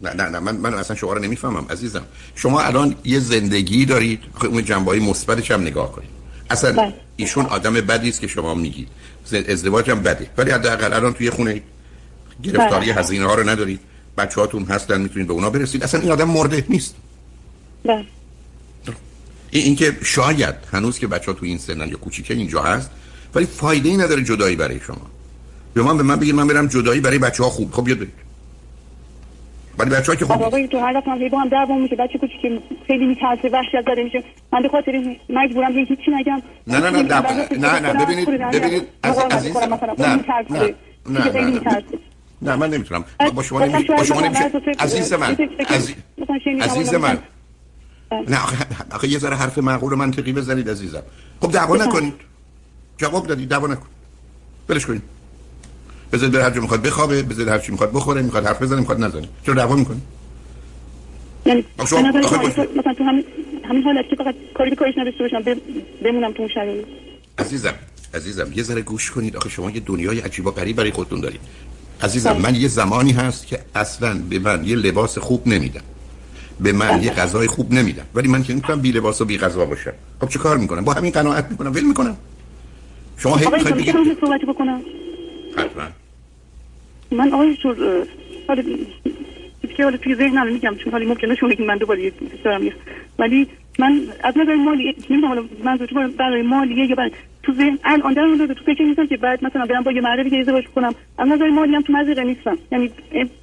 نه 0.00 0.12
نه 0.12 0.28
نه 0.28 0.38
من 0.38 0.56
من 0.56 0.74
اصلا 0.74 0.96
شما 0.96 1.12
رو 1.12 1.18
نمی‌فهمم 1.18 1.66
عزیزم. 1.70 2.02
شما 2.34 2.60
الان 2.60 2.94
یه 3.04 3.20
زندگی 3.20 3.84
دارید 3.84 4.20
خب 4.34 4.46
اون 4.46 4.64
جنبه 4.64 5.00
مثبتش 5.00 5.50
هم 5.50 5.60
نگاه 5.60 5.92
کنید. 5.92 6.10
اصلا 6.50 6.72
بله. 6.72 6.94
ایشون 7.16 7.46
آدم 7.46 7.74
بدی 7.74 8.08
است 8.08 8.20
که 8.20 8.26
شما 8.26 8.54
میگید. 8.54 8.88
ازدواج 9.48 9.90
هم 9.90 10.02
بده. 10.02 10.30
ولی 10.38 10.50
حداقل 10.50 10.92
الان 10.92 11.12
توی 11.12 11.30
خونه 11.30 11.62
گرفتاری 12.42 12.92
بله. 12.92 13.00
هزینه 13.00 13.26
ها 13.26 13.34
رو 13.34 13.48
ندارید. 13.48 13.80
بچه 14.18 14.40
هاتون 14.40 14.64
هستن 14.64 15.00
می‌تونید 15.00 15.28
به 15.28 15.34
اونا 15.34 15.50
برسید. 15.50 15.82
اصلا 15.82 16.00
این 16.00 16.10
آدم 16.10 16.28
مرده 16.28 16.64
نیست. 16.68 16.94
بله. 17.84 18.04
این 19.50 19.64
اینکه 19.64 19.96
شاید 20.02 20.54
هنوز 20.72 20.98
که 20.98 21.06
بچه 21.06 21.26
ها 21.26 21.32
تو 21.32 21.46
این 21.46 21.58
سنن 21.58 21.88
یا 21.88 21.96
کوچیکه 21.96 22.34
اینجا 22.34 22.62
هست 22.62 22.90
ولی 23.34 23.46
فایده 23.46 23.88
ای 23.88 23.96
نداره 23.96 24.24
جدایی 24.24 24.56
برای 24.56 24.80
شما. 24.80 25.06
به 25.74 25.82
من 25.82 25.96
به 25.96 26.02
من 26.02 26.16
بگید 26.16 26.34
من 26.34 26.46
برم 26.46 26.66
جدایی 26.66 27.00
برای 27.00 27.18
بچه 27.18 27.42
ها 27.42 27.50
خوب. 27.50 27.72
خب 27.72 27.84
بیاد 27.84 27.98
ولی 29.78 29.90
بچه‌ها 29.90 30.16
که 30.16 30.24
خب 30.24 30.36
بابا 30.36 30.66
تو 30.66 30.78
هر 30.78 31.00
دفعه 31.00 31.28
با 31.28 31.38
هم 31.40 31.48
دعوا 31.48 31.78
میشه 31.78 31.96
بچه 31.96 32.18
کوچیک 32.18 32.40
خیلی 32.86 33.06
میترسه 33.06 33.48
وحشت 33.48 33.86
داره 33.86 34.04
میشه. 34.04 34.24
من 34.52 34.62
به 34.62 34.68
خاطر 34.68 35.16
مجبورم 35.28 35.72
هیچی 35.72 36.10
نگم. 36.20 36.42
نه 36.66 36.80
نه 36.80 36.90
نه 36.90 37.20
نه 37.58 37.80
نه 37.80 38.04
ببینید 38.04 38.28
ببینید 38.28 38.82
عزیز 39.04 39.56
نه 39.56 39.66
نه 41.08 41.30
نه 41.30 41.82
نه 42.42 42.56
من 42.56 42.70
نمی‌تونم. 42.70 43.04
با 43.34 43.42
شما 43.42 43.64
نمی 43.64 43.84
با 43.84 44.04
شما 44.04 44.20
نمیشه 44.20 44.50
عزیز 44.78 45.12
من 45.12 45.36
عزیز 46.60 46.94
من. 46.94 47.18
نه 48.28 48.38
آخه 48.92 49.08
یه 49.08 49.18
ذره 49.18 49.36
حرف 49.36 49.58
معقول 49.58 49.92
و 49.92 49.96
منطقی 49.96 50.32
بزنید 50.32 50.70
عزیزم. 50.70 51.02
خب 51.40 51.52
دعوا 51.52 51.76
نکنید. 51.76 52.14
جواب 52.96 53.26
دادید 53.26 53.48
دعوا 53.48 53.66
نکن. 53.66 53.86
بلش 54.68 54.86
کنید. 54.86 55.02
بذارید 56.14 56.34
بره 56.34 56.44
هر 56.44 56.50
جا 56.50 56.60
می‌خواد 56.60 56.82
بخوابه 56.82 57.22
بذارید 57.22 57.48
هر 57.48 57.58
چی 57.58 57.72
می‌خواد 57.72 57.92
بخوره 57.92 58.22
می‌خواد 58.22 58.46
حرف 58.46 58.62
بزنه 58.62 58.80
می‌خواد 58.80 59.04
نزنه. 59.04 59.28
چرا 59.46 59.54
دعوا 59.54 59.76
می‌کنی؟ 59.76 60.00
یعنی 61.46 61.64
شما 61.86 62.00
مثلا 62.00 62.94
تو 62.94 63.04
همین 63.04 63.24
همین 63.64 63.82
حالت 63.82 64.08
که 64.10 64.16
فقط 64.16 64.34
کاری 64.54 64.70
به 64.70 64.76
کارش 64.76 64.94
نداشته 64.98 65.22
باشم 65.24 65.60
بمونم 66.04 66.32
تو 66.32 66.48
شرایط؟ 66.54 66.86
عزیزم 67.38 67.74
عزیزم 68.14 68.52
یه 68.54 68.62
ذره 68.62 68.82
گوش 68.82 69.10
کنید. 69.10 69.36
آخه 69.36 69.48
شما 69.48 69.70
یه 69.70 69.80
دنیای 69.80 70.20
عجیب 70.20 70.46
و 70.46 70.50
غریب 70.50 70.76
برای 70.76 70.90
خودتون 70.90 71.20
دارید. 71.20 71.40
عزیزم 72.00 72.32
بله. 72.32 72.42
من 72.42 72.54
یه 72.54 72.68
زمانی 72.68 73.12
هست 73.12 73.46
که 73.46 73.58
اصلا 73.74 74.18
به 74.30 74.38
من 74.38 74.64
یه 74.64 74.76
لباس 74.76 75.18
خوب 75.18 75.48
نمیدم 75.48 75.82
به 76.60 76.72
من 76.72 77.02
یه 77.02 77.10
بله. 77.10 77.22
غذای 77.22 77.46
خوب 77.46 77.72
نمیدم 77.72 78.06
ولی 78.14 78.28
من 78.28 78.42
که 78.42 78.52
نمی‌تونم 78.52 78.80
بی 78.80 78.92
لباس 78.92 79.20
و 79.20 79.24
بی 79.24 79.38
غذا 79.38 79.64
باشم. 79.64 79.92
خب 80.20 80.28
چه 80.28 80.38
کار 80.38 80.58
می‌کنم؟ 80.58 80.84
با 80.84 80.92
همین 80.92 81.12
قناعت 81.12 81.46
می‌کنم. 81.50 81.72
ول 81.72 81.84
می‌کنم. 81.84 82.16
شما 83.16 83.36
هی 83.36 83.46
می‌خواید 83.46 83.76
بگید 83.76 83.96
حتما. 85.56 85.88
من 87.10 87.32
آقای 87.32 87.56
شور 87.62 87.76
حالا 88.48 88.62
که 89.76 89.84
حالا 89.84 89.96
توی 89.96 90.14
ذهنم 90.14 90.52
میگم 90.52 90.74
چون 90.74 90.92
حالی 90.92 91.06
ممکنه 91.06 91.34
شما 91.34 91.50
من 91.66 91.76
دوباره 91.76 92.12
دارم 92.44 92.62
ولی 93.18 93.46
من 93.78 94.00
از 94.22 94.38
نظر 94.38 94.54
مالی 94.54 94.94
نمی‌دونم 95.10 95.28
حالا 95.28 95.44
من 95.64 95.76
برای 96.18 96.42
مالیه 96.42 96.86
یا 96.86 96.94
برای 96.94 97.10
تو 97.42 97.52
ذهن 97.52 97.78
الان 97.84 98.12
در 98.12 98.24
مورد 98.26 98.52
تو 98.52 98.64
فکر 98.64 98.82
نیستم 98.82 99.06
که 99.06 99.16
بعد 99.16 99.44
مثلا 99.44 99.66
برم 99.66 99.82
با 99.82 99.92
یه 99.92 100.00
مرد 100.00 100.22
دیگه 100.22 100.38
ازدواج 100.38 100.64
کنم. 100.74 100.94
از 101.18 101.28
نظر 101.28 101.50
مالی 101.50 101.74
هم 101.74 101.82
تو 101.82 101.92
مزیقه 101.92 102.24
نیستم. 102.24 102.58
یعنی 102.72 102.90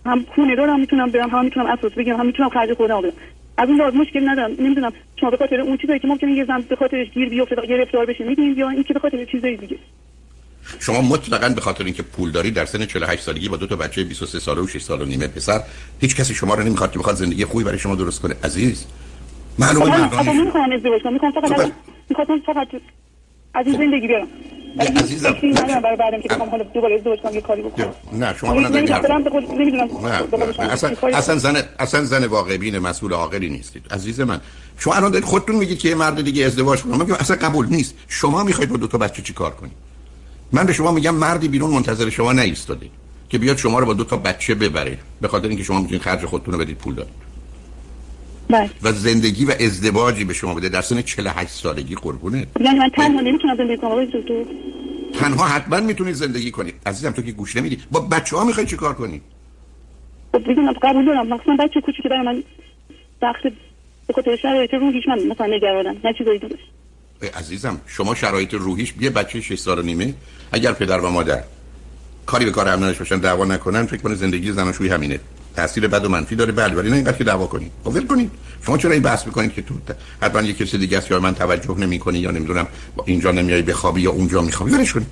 هم 0.05 0.25
خونه 0.35 0.55
دارم 0.55 0.79
می‌تونم 0.79 1.09
برم 1.11 1.29
هم 1.29 1.45
می‌تونم 1.45 1.65
اساس 1.65 1.91
بگیرم 1.91 2.19
هم 2.19 2.25
می‌تونم 2.25 2.49
خرج 2.49 2.73
خودم 2.73 3.01
بدم. 3.01 3.13
از 3.57 3.69
اون 3.69 3.77
لحاظ 3.77 3.95
مشکل 3.95 4.29
ندارم. 4.29 4.51
نمی‌دونم 4.59 4.93
شما 5.19 5.29
به 5.29 5.37
خاطر 5.37 5.61
اون 5.61 5.77
چیزایی 5.77 5.99
که 5.99 6.07
ممکنه 6.07 6.31
یه 6.31 6.45
زن 6.45 6.63
به 6.69 6.75
خاطرش 6.75 7.09
گیر 7.09 7.29
بیفته 7.29 7.55
گرفتار 7.55 8.05
بشه 8.05 8.23
می‌دونید 8.23 8.57
یا 8.57 8.69
اینکه 8.69 8.93
به 8.93 8.99
خاطر 8.99 9.25
چیزایی 9.25 9.57
دیگه. 9.57 9.77
شما 10.79 11.01
مطلقا 11.01 11.49
به 11.49 11.61
خاطر 11.61 11.83
اینکه 11.83 12.03
پول 12.03 12.31
داری 12.31 12.51
در 12.51 12.65
سن 12.65 12.85
48 12.85 13.23
سالگی 13.23 13.49
با 13.49 13.57
دو 13.57 13.67
تا 13.67 13.75
بچه 13.75 14.03
23 14.03 14.39
ساله 14.39 14.61
و 14.61 14.67
6 14.67 14.81
ساله 14.81 15.03
و 15.05 15.07
نیمه 15.07 15.27
پسر 15.27 15.63
هیچ 16.01 16.15
کسی 16.15 16.33
شما 16.33 16.53
رو 16.53 16.63
نمی‌خواد 16.63 16.91
که 16.91 16.99
بخواد 16.99 17.15
زندگی 17.15 17.45
خوبی 17.45 17.63
برای 17.63 17.79
شما 17.79 17.95
درست 17.95 18.21
کنه. 18.21 18.35
عزیز 18.43 18.85
معلومه 19.59 19.85
مردانی 19.85 20.39
نمی‌خوام 20.39 20.71
ازدواج 20.71 21.01
فقط 21.01 21.61
خب، 21.61 21.71
می‌خوام 22.09 22.41
فقط 22.45 22.67
از 23.53 23.67
این 23.67 23.77
زندگی 23.77 24.07
بیارم. 24.07 24.27
عزیزم 24.79 25.35
برای 25.83 25.97
بعدم 25.97 26.21
که 26.21 26.29
بخوام 26.29 26.49
حالا 26.49 26.63
دوباره 26.63 26.95
ازدواج 26.95 27.19
کنم 27.19 27.33
یه 27.35 27.41
کاری 27.41 27.61
بکنم. 27.61 27.93
نه 28.13 28.35
شما 28.37 28.53
نمی‌دونم. 28.53 29.89
اصلا 30.59 30.91
اصلا 31.13 31.35
زن 31.35 31.63
اصلا 31.79 32.03
زن 32.03 32.25
واقع 32.25 32.57
بین 32.57 32.79
مسئول 32.79 33.13
عاقلی 33.13 33.49
نیستید. 33.49 33.85
عزیز 33.91 34.19
من 34.19 34.41
شما 34.77 34.93
الان 34.93 35.11
دارید 35.11 35.27
خودتون 35.27 35.55
میگید 35.55 35.79
که 35.79 35.89
یه 35.89 35.95
مرد 35.95 36.21
دیگه 36.21 36.45
ازدواج 36.45 36.81
کنه. 36.81 36.97
من 36.97 37.11
اصلا 37.11 37.37
قبول 37.37 37.67
نیست. 37.67 37.95
شما 38.07 38.43
می‌خواید 38.43 38.69
با 38.69 38.77
دو 38.77 38.87
تا 38.87 38.97
بچه 38.97 39.21
چیکار 39.21 39.51
کنید؟ 39.51 39.90
من 40.51 40.65
به 40.65 40.73
شما 40.73 40.91
میگم 40.91 41.15
مردی 41.15 41.47
بیرون 41.47 41.69
منتظر 41.69 42.09
شما 42.09 42.33
نیستاده 42.33 42.89
که 43.29 43.37
بیاد 43.37 43.57
شما 43.57 43.79
رو 43.79 43.85
با 43.85 43.93
دو 43.93 44.03
تا 44.03 44.17
بچه 44.17 44.55
ببره 44.55 44.97
به 45.21 45.27
خاطر 45.27 45.47
اینکه 45.47 45.63
شما 45.63 45.81
می‌تونید 45.81 46.01
خرج 46.01 46.25
خودتون 46.25 46.53
رو 46.53 46.59
بدید 46.59 46.77
پول 46.77 46.95
دارید. 46.95 47.13
بله. 48.49 48.69
و 48.83 48.91
زندگی 48.91 49.45
و 49.45 49.53
ازدواجی 49.59 50.23
به 50.23 50.33
شما 50.33 50.53
بده. 50.53 50.69
در 50.69 50.81
سن 50.81 51.01
48 51.01 51.49
سالگی 51.49 51.95
قربونه 51.95 52.47
یعنی 52.59 52.79
من 52.79 52.89
تنها 52.89 53.21
نمی‌تونم 53.21 53.57
زندگی 53.57 53.77
کنم 53.77 54.07
تنها 55.13 55.45
حتما 55.45 55.79
می‌تونید 55.79 56.13
زندگی 56.13 56.51
کنید. 56.51 56.73
عزیزم 56.85 57.11
تو 57.11 57.21
که 57.21 57.31
گوش 57.31 57.55
نمیدی. 57.55 57.77
با 57.91 57.99
بچه 57.99 58.37
ها 58.37 58.43
می‌خوای 58.43 58.65
چیکار 58.65 58.93
کنی؟ 58.93 59.21
خب 60.31 60.47
می‌دونم 60.47 60.73
قبول 60.73 61.05
دارم. 61.05 61.27
مثلا 61.27 61.55
بچه 61.59 61.81
کوچیکی 61.81 62.09
برای 62.09 62.25
من 62.25 62.43
دخل 63.21 63.49
به 64.07 64.13
خاطر 64.13 64.35
شرایط 64.35 64.73
روحیش 64.73 65.07
من 65.07 65.27
مثلا 65.27 65.47
نگرانم. 65.55 65.97
نه 66.03 66.13
چیزایی 66.17 66.39
دیگه 66.39 66.55
عزیزم 67.27 67.77
شما 67.87 68.15
شرایط 68.15 68.53
روحیش 68.53 68.93
یه 68.99 69.09
بچه 69.09 69.41
6 69.41 69.59
سال 69.59 69.79
و 69.79 69.81
نیمه 69.81 70.13
اگر 70.51 70.71
پدر 70.71 70.99
و 70.99 71.09
مادر 71.09 71.43
کاری 72.25 72.45
به 72.45 72.51
کار 72.51 72.69
نداشته 72.69 72.99
باشن 72.99 73.17
دعوا 73.17 73.45
نکنن 73.45 73.85
فکر 73.85 74.01
کنه 74.01 74.15
زندگی 74.15 74.51
زناشویی 74.51 74.89
همینه. 74.89 75.19
تاثیر 75.55 75.87
بد 75.87 76.05
و 76.05 76.09
منفی 76.09 76.35
داره 76.35 76.51
بله 76.51 76.75
ولی 76.75 76.89
نه 76.89 76.95
اینقدر 76.95 77.17
که 77.17 77.23
دعوا 77.23 77.47
کنید 77.47 77.71
خب 77.83 77.95
ول 77.95 78.07
کنید 78.07 78.31
شما 78.65 78.77
چرا 78.77 78.91
این 78.91 79.01
بحث 79.01 79.25
می‌کنید 79.25 79.53
که 79.53 79.61
تو 79.61 79.73
حتما 80.21 80.41
یه 80.41 80.53
کسی 80.53 80.77
دیگه 80.77 80.97
است 80.97 81.11
یا 81.11 81.19
من 81.19 81.35
توجه 81.35 81.77
نمی‌کنی 81.77 82.19
یا 82.19 82.31
نمی‌دونم 82.31 82.67
اینجا 83.05 83.31
نمیای 83.31 83.61
بخوابی 83.61 84.01
یا 84.01 84.11
اونجا 84.11 84.41
میخوابی؟ 84.41 84.71
ولش 84.71 84.93
کنید 84.93 85.07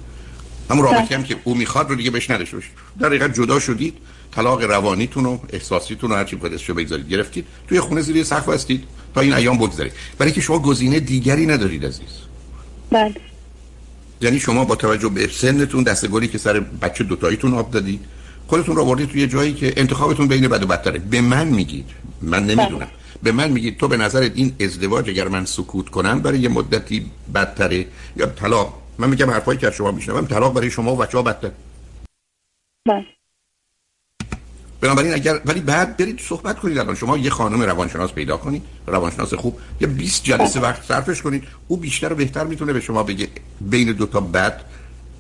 همون 0.70 0.84
رابطه 0.84 1.16
هم 1.16 1.24
که 1.24 1.36
او 1.44 1.56
می‌خواد 1.56 1.90
رو 1.90 1.96
دیگه 1.96 2.12
بهش 2.12 2.30
نداشته 2.30 2.56
باشید 2.58 2.72
در 3.00 3.08
حقیقت 3.08 3.34
جدا 3.34 3.60
شدید 3.60 3.94
طلاق 4.32 4.64
روانیتون 4.64 5.26
و 5.26 5.38
احساسیتون 5.50 6.10
رو 6.10 6.16
هر 6.16 6.24
چی 6.24 6.40
شو 6.58 6.74
بگذارید. 6.74 7.10
گرفتید 7.10 7.46
توی 7.68 7.80
خونه 7.80 8.02
زیر 8.02 8.24
سقف 8.24 8.50
هستید 8.50 8.84
تا 9.16 9.22
این 9.22 9.34
ایام 9.34 9.58
بگذرید 9.58 9.92
برای 10.18 10.32
که 10.32 10.42
شما 10.42 10.60
گزینه 10.60 11.00
دیگری 11.00 11.46
ندارید 11.46 11.86
عزیز. 11.86 12.10
بله. 12.92 13.16
یعنی 14.22 14.40
شما 14.40 14.66
با 14.66 14.76
توجه 14.76 15.10
به 15.10 15.28
سنتون 15.28 15.84
دست 15.84 16.08
گلی 16.08 16.28
که 16.28 16.38
سر 16.38 16.60
بچه 16.60 17.04
دوتاییتون 17.04 17.54
آب 17.54 17.72
دادی 17.72 18.00
خودتون 18.48 18.76
رو 18.76 18.82
آوردید 18.82 19.10
توی 19.10 19.28
جایی 19.28 19.54
که 19.54 19.74
انتخابتون 19.78 20.28
بین 20.28 20.48
بد 20.48 20.64
و 20.64 20.68
بدتره. 20.68 21.00
به 21.00 21.22
من 21.22 21.48
میگید. 21.48 21.86
من 22.22 22.44
نمی‌دونم. 22.44 22.78
بله. 22.78 22.88
به 23.24 23.32
من 23.32 23.52
میگید 23.52 23.78
تو 23.78 23.88
به 23.88 23.98
نظرت 23.98 24.32
این 24.36 24.54
ازدواج 24.62 25.10
اگر 25.10 25.28
من 25.28 25.46
سکوت 25.46 25.90
کنم 25.90 26.20
برای 26.20 26.40
یه 26.40 26.50
مدتی 26.50 27.06
بدتره 27.36 27.86
یا 28.18 28.26
طلاق 28.26 28.79
من 29.00 29.10
میگم 29.10 29.32
حرفایی 29.32 29.60
که 29.60 29.72
شما 29.72 29.92
میشنوم. 29.92 30.26
طلاق 30.26 30.54
برای 30.54 30.72
شما 30.72 30.94
و 30.94 30.98
بچه 30.98 31.18
ها 31.18 31.24
بدتر 31.24 31.52
بله. 32.88 33.06
بنابراین 34.82 35.14
اگر 35.14 35.42
ولی 35.46 35.60
بعد 35.60 35.98
برید 35.98 36.20
صحبت 36.20 36.60
کنید 36.60 36.78
الان. 36.78 36.96
شما 36.96 37.18
یه 37.18 37.30
خانم 37.30 37.62
روانشناس 37.62 38.12
پیدا 38.12 38.38
کنید 38.38 38.64
روانشناس 38.88 39.34
خوب 39.34 39.60
یا 39.82 39.88
20 39.88 40.24
جلسه 40.24 40.60
وقت 40.60 40.84
صرفش 40.84 41.22
کنید. 41.22 41.44
او 41.68 41.78
بیشتر 41.78 42.14
و 42.14 42.16
بهتر 42.16 42.44
می‌تونه 42.44 42.74
به 42.74 42.82
شما 42.82 43.04
بگه 43.04 43.28
بین 43.62 43.92
دو 43.92 44.06
تا 44.06 44.20
بد 44.20 44.62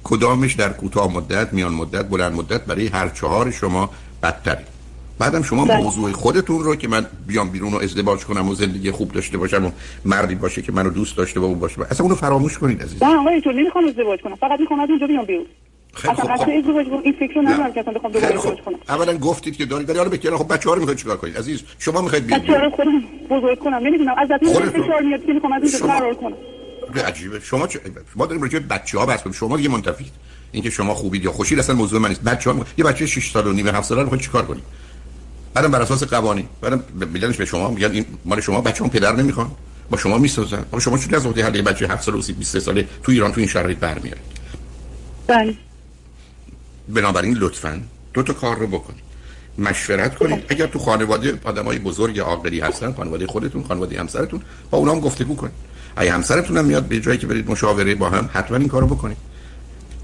کدامش 0.03 0.53
در 0.53 0.69
کوتاه 0.69 1.13
مدت 1.13 1.53
میان 1.53 1.73
مدت 1.73 2.05
بلند 2.05 2.33
مدت 2.33 2.65
برای 2.65 2.87
هر 2.87 3.09
چهار 3.09 3.51
شما 3.51 3.89
بدتره. 4.23 4.65
بعدم 5.19 5.41
شما 5.41 5.65
بله. 5.65 5.83
موضوع 5.83 6.11
خودتون 6.11 6.63
رو 6.63 6.75
که 6.75 6.87
من 6.87 7.05
بیام 7.27 7.49
بیرون 7.49 7.73
و 7.73 7.77
ازدواج 7.77 8.25
کنم 8.25 8.49
و 8.49 8.55
زندگی 8.55 8.91
خوب 8.91 9.11
داشته 9.11 9.37
باشم 9.37 9.65
و 9.65 9.71
مردی 10.05 10.35
باشه 10.35 10.61
که 10.61 10.71
منو 10.71 10.89
دوست 10.89 11.17
داشته 11.17 11.39
و 11.39 11.55
باشه. 11.55 11.81
اصلا 11.81 12.03
اونو 12.03 12.15
فراموش 12.15 12.57
کنید 12.57 12.83
عزیز. 12.83 13.03
نه 13.03 13.15
آقای 13.15 13.41
تو 13.41 13.51
نمی‌خوام 13.51 13.87
ازدواج 13.87 14.21
کنم. 14.21 14.35
فقط 14.35 14.59
می‌خوام 14.59 14.79
از 14.79 14.89
اونجا 14.89 15.07
بیام 15.07 15.25
بیرون. 15.25 15.45
خیلی 15.93 16.13
خوب 16.13 16.35
خب. 16.35 16.49
ازدواج 16.57 16.87
این 17.03 17.13
فکر 17.19 17.41
ندارم 17.41 17.73
که 17.73 17.79
اصلا 17.79 17.93
بخوام 17.93 18.11
دوباره 18.11 18.35
ازدواج 18.35 18.61
کنم. 18.61 18.75
اولا 18.89 19.17
گفتید 19.17 19.57
که 19.57 19.65
دارید 19.65 19.89
ولی 19.89 19.97
حالا 19.97 20.09
بکنه 20.09 20.37
خب 20.37 20.53
بچه‌ها 20.53 20.73
رو 20.75 20.79
می‌خواید 20.79 20.99
چیکار 20.99 21.17
کنید؟ 21.17 21.37
عزیز 21.37 21.63
شما 21.79 22.01
می‌خواید 22.01 22.25
بیاد 22.25 22.41
بچه‌ها 22.41 22.59
رو 22.59 22.69
خودم 22.69 23.03
بزرگ 23.29 23.59
کنم. 23.59 23.77
نمی‌دونم 23.77 24.15
از 24.17 24.29
این 24.41 24.53
فشار 24.53 25.01
میاد 25.01 25.25
که 25.25 25.33
می‌خوام 25.33 25.53
از 25.53 25.61
اینجا 25.63 25.87
فرار 25.87 26.13
کنم. 26.13 26.33
عجیبه. 27.05 27.39
شما 27.39 27.67
چه 27.67 27.79
ما 28.15 28.25
داریم 28.25 28.41
راجع 28.41 28.59
به 28.59 28.65
بچه‌ها 28.65 29.05
بحث 29.05 29.23
کنیم 29.23 29.33
شما 29.33 29.57
دیگه 29.57 29.69
منتفید 29.69 30.11
اینکه 30.51 30.69
شما 30.69 30.93
خوبید 30.93 31.23
یا 31.23 31.31
خوشید 31.31 31.59
اصلا 31.59 31.75
موضوع 31.75 31.99
من 32.01 32.09
نیست. 32.09 32.23
بچه‌ها 32.23 32.65
یه 32.77 32.85
بچه 32.85 33.05
6 33.05 33.31
سال 33.31 33.47
و 33.47 33.53
نیم 33.53 33.67
7 33.67 33.83
ساله 33.83 34.03
رو 34.03 34.17
چیکار 34.17 34.45
کنید؟ 34.45 34.63
بعدم 35.59 35.71
بر 35.71 35.81
اساس 35.81 36.03
قوانین. 36.03 36.47
بعدم 36.61 36.83
میگنش 36.93 37.37
به 37.37 37.45
شما 37.45 37.69
میگن 37.69 37.91
این 37.91 38.05
مال 38.25 38.41
شما 38.41 38.61
بچه‌ها 38.61 38.89
پدر 38.89 39.15
نمی‌خوان. 39.15 39.51
با 39.89 39.97
شما 39.97 40.17
می‌سازن. 40.17 40.65
با 40.71 40.79
شما 40.79 40.97
چون 40.97 41.15
از 41.15 41.25
وقتی 41.25 41.41
حل 41.41 41.61
بچه 41.61 41.87
7 41.87 42.03
ساله 42.03 42.17
و 42.17 42.21
23 42.21 42.59
ساله 42.59 42.87
تو 43.03 43.11
ایران 43.11 43.31
تو 43.31 43.39
این 43.39 43.49
شرایط 43.49 43.77
برمیاد 43.77 44.17
بله. 45.27 45.55
بنابراین 46.89 47.33
لطفا 47.33 47.81
دو 48.13 48.23
تا 48.23 48.33
کار 48.33 48.57
رو 48.57 48.67
بکنید. 48.67 49.03
مشورت 49.57 50.15
کنید. 50.15 50.43
اگر 50.49 50.67
تو 50.67 50.79
خانواده 50.79 51.39
آدمای 51.43 51.79
بزرگ 51.79 52.19
عاقلی 52.19 52.59
هستن 52.59 52.93
خانواده 52.93 53.27
خودتون 53.27 53.63
خانواده 53.63 53.99
همسرتون 53.99 54.41
با 54.71 54.77
اونا 54.77 54.91
هم 54.91 54.99
گفتگو 54.99 55.35
کنید. 55.35 55.53
اگه 55.95 56.11
همسرتون 56.11 56.57
هم 56.57 56.65
میاد 56.65 56.83
به 56.83 56.99
جایی 56.99 57.17
که 57.17 57.27
برید 57.27 57.51
مشاوره 57.51 57.95
با 57.95 58.09
هم 58.09 58.29
حتما 58.33 58.57
این 58.57 58.67
کارو 58.67 58.87
بکنید. 58.87 59.17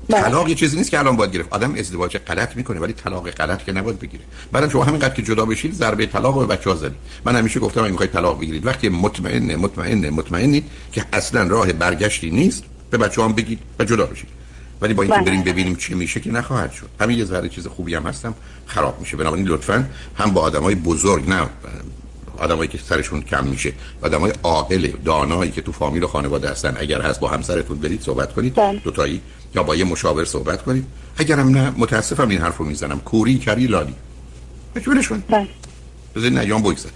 طلاق 0.10 0.50
یه 0.50 0.56
چیزی 0.56 0.78
نیست 0.78 0.91
که 0.91 1.00
الان 1.00 1.15
باید 1.15 1.32
گرفت. 1.32 1.54
آدم 1.54 1.76
ازدواج 1.76 2.18
غلط 2.18 2.56
می‌کنه 2.56 2.80
ولی 2.80 2.94
طلاق 2.94 3.30
غلط 3.30 3.63
که 3.63 3.72
نباید 3.72 4.00
بگیره. 4.00 4.24
بعدم 4.52 4.70
شما 4.70 4.84
همینقدر 4.84 5.13
که 5.13 5.22
جدا 5.22 5.46
بشید 5.46 5.74
ضربه 5.74 6.06
طلاق 6.06 6.36
رو 6.36 6.46
به 6.46 6.56
بچه‌ها 6.56 6.76
زدید 6.76 6.98
من 7.26 7.36
همیشه 7.36 7.60
گفتم 7.60 7.82
اگه 7.82 7.91
می‌خواید 7.91 8.12
طلاق 8.12 8.41
بگیرید 8.41 8.65
وقتی 8.65 8.89
مطمئن 8.89 9.56
مطمئن 9.56 10.10
مطمئنید 10.10 10.63
که 10.91 11.06
اصلا 11.13 11.44
راه 11.44 11.74
برگشتی 11.74 12.32
نیست 12.32 12.63
به 12.89 12.98
بچه‌ها 12.98 13.28
هم 13.28 13.34
بگید 13.34 13.60
و 13.80 13.84
جدا 13.84 14.06
بشید 14.06 14.30
ولی 14.82 14.94
با 14.94 15.04
اینکه 15.04 15.18
بله. 15.18 15.26
بریم 15.26 15.44
ببینیم 15.44 15.76
چی 15.76 15.94
میشه 15.94 16.20
که 16.20 16.32
نخواهد 16.32 16.72
شد. 16.72 16.89
همین 17.02 17.18
یه 17.18 17.26
ذره 17.26 17.50
چیز 17.50 17.68
خوبی 17.68 17.96
هم 17.96 18.04
هستم. 18.04 18.34
خراب 18.65 19.00
میشه. 19.00 19.18
بنابراین 19.18 19.48
لطفا 19.48 19.89
هم 20.18 20.32
با 20.32 20.41
آدمای 20.41 20.76
بزرگ 20.76 21.30
نه 21.30 21.50
آدمایی 22.38 22.70
که 22.70 22.78
سرشون 22.78 23.22
کم 23.22 23.48
میشه 23.48 23.74
آدمای 24.02 24.34
عاقل 24.44 24.88
دانایی 25.06 25.52
که 25.52 25.62
تو 25.62 25.72
فامیل 25.72 26.04
و 26.04 26.08
خانواده 26.08 26.50
هستن 26.50 26.78
اگر 26.80 27.02
هست 27.02 27.20
با 27.20 27.28
همسرتون 27.28 27.78
برید 27.78 28.02
صحبت 28.02 28.34
کنید. 28.34 28.56
بله. 28.56 28.82
یا 29.56 29.63
با 29.63 29.76
یه 29.76 29.84
مشاور 29.84 30.26
صحبت 30.26 30.63
کنید 30.63 30.86
اگرم 31.18 31.50
نه 31.50 31.74
متاسفم 31.78 32.30
این 32.30 32.41
حرفو 32.41 32.63
می‌زنم. 32.63 33.00
کوری 33.00 33.38
کری 33.38 33.68
لالی. 33.68 33.94
بله. 35.30 35.48
بذارید 36.15 36.39
نیام 36.39 36.62
بگذار 36.62 36.91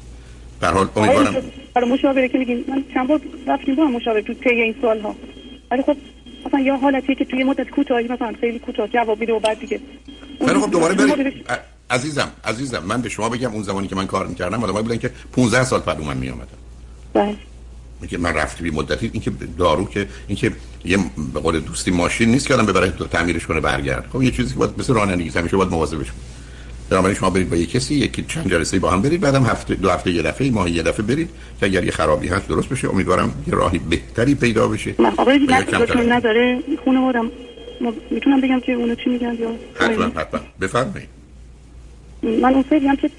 در 0.62 0.74
حال 0.74 0.90
امیدوارم 0.96 1.36
برای 1.74 1.90
مشاوره 1.90 2.30
که 2.30 2.38
میگین 2.38 2.66
من 2.68 2.84
چند 2.94 3.08
بار 3.08 3.22
رفتیم 3.48 3.76
با 3.76 3.86
مشاور 3.86 4.22
تو 4.22 4.34
طی 4.34 4.50
این 4.50 4.76
سالها. 4.82 5.16
ولی 5.72 5.82
خب 5.82 5.98
مثلا 6.46 6.60
یا 6.60 6.78
حالتی 6.78 7.16
که 7.16 7.26
توی 7.26 7.44
مدت 7.44 7.70
کوتاهی 7.70 8.08
مثلا 8.08 8.34
خیلی 8.40 8.60
کوتاه 8.60 8.88
جواب 8.88 9.20
میده 9.20 9.34
و 9.34 9.40
بعد 9.40 9.60
دیگه. 9.60 9.80
خیلی 10.40 10.60
خب 10.60 10.72
دوباره 10.72 10.94
برید 10.94 11.46
عزیزم 11.90 12.32
عزیزم 12.44 12.84
من 12.86 13.02
به 13.02 13.10
شما 13.10 13.30
بگم 13.30 13.54
اون 13.54 13.64
زمانی 13.64 13.88
که 13.88 13.96
من 13.96 14.08
کار 14.08 14.28
می‌کردم 14.28 14.64
آدمایی 14.64 14.84
بودن 14.84 14.98
که 14.98 15.12
15 15.32 15.64
سال 15.64 15.80
بعد 15.80 16.02
من 16.02 16.18
میآمدن. 16.18 16.58
که 18.08 18.18
من 18.18 18.34
رفتی 18.34 18.64
بی 18.64 18.72
مدتی 18.72 19.10
این 19.14 19.22
که 19.22 19.32
دارو 19.58 19.86
که 19.86 20.08
این 20.28 20.38
که 20.38 20.52
یه 20.86 20.98
به 21.34 21.40
قول 21.40 21.60
دوستی 21.60 21.92
ماشین 21.92 22.30
نیست 22.30 22.48
که 22.48 22.54
آدم 22.54 22.66
ببره 22.66 22.94
تعمیرش 23.12 23.46
کنه 23.46 23.60
برگرد. 23.60 24.06
خب 24.14 24.24
یه 24.24 24.32
چیزی 24.32 24.54
که 24.54 24.60
باید 24.60 24.72
مثل 24.78 24.94
رانندگی 24.94 25.30
همیشه 25.30 25.58
باید 25.58 25.70
مواظبش 25.70 25.98
باشید 25.98 26.40
بنابراین 26.90 27.18
شما 27.18 27.30
برید 27.30 27.50
با 27.50 27.56
یک 27.56 27.72
کسی 27.72 27.96
یکی 27.96 28.26
چند 28.28 28.50
جلسه 28.50 28.80
با 28.80 28.90
هم 28.90 29.02
برید 29.02 29.22
بعدم 29.22 29.44
هفته 29.44 29.76
دو 29.76 29.90
هفته 29.90 30.12
یه 30.12 30.22
دفعه 30.22 30.52
ماهی 30.52 30.72
یه 30.72 30.84
دفعه 30.84 31.06
برید 31.06 31.30
که 31.60 31.66
اگر 31.66 31.84
یه 31.84 31.92
خرابی 31.92 32.28
هست 32.28 32.48
درست 32.48 32.70
بشه. 32.70 32.90
امیدوارم 32.90 33.34
یه 33.48 33.54
راهی 33.54 33.78
بهتری 33.78 34.36
پیدا 34.36 34.68
بشه. 34.68 34.96
من 35.00 35.14
آقای 35.18 35.48
نداره؟ 36.10 36.60
خونه 36.84 37.00
بودم. 37.00 37.32
می‌تونم 38.12 38.42
بگم 38.42 38.60
که 38.60 38.72
اونو 38.72 38.96
چی 38.96 39.10
میگن 39.10 39.36
یا 39.40 39.52
حتما 39.76 40.06
حتما. 40.06 40.40
بفرمایید. 40.62 41.10
من 42.24 42.54
اون 42.54 42.64
فکر 42.64 42.96
که 42.96 43.10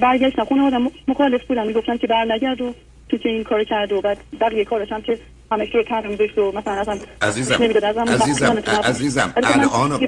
برگشتم. 0.00 0.44
خونه 0.44 0.62
بودم 0.62 0.90
مخالف 1.08 1.40
بودم. 1.48 1.66
می‌گفتن 1.66 1.96
که 1.96 2.06
برنگرد 2.06 2.60
و 2.60 2.74
تو 3.12 3.18
که 3.18 3.28
این 3.28 3.44
کار 3.44 3.64
کرد 3.64 3.92
و 3.92 4.00
بعد 4.00 4.18
بقیه 4.40 4.64
کارش 4.64 4.92
هم 4.92 5.02
که 5.02 5.18
همه 5.52 5.70
رو 5.74 5.82
کردم 5.82 6.14
داشت 6.14 6.38
و 6.38 6.52
مثلا 6.52 6.72
اصلا 6.72 6.98
عزیزم 7.22 7.54
عزیزم 8.08 8.62
عزیزم 8.84 9.32
الان 9.36 10.00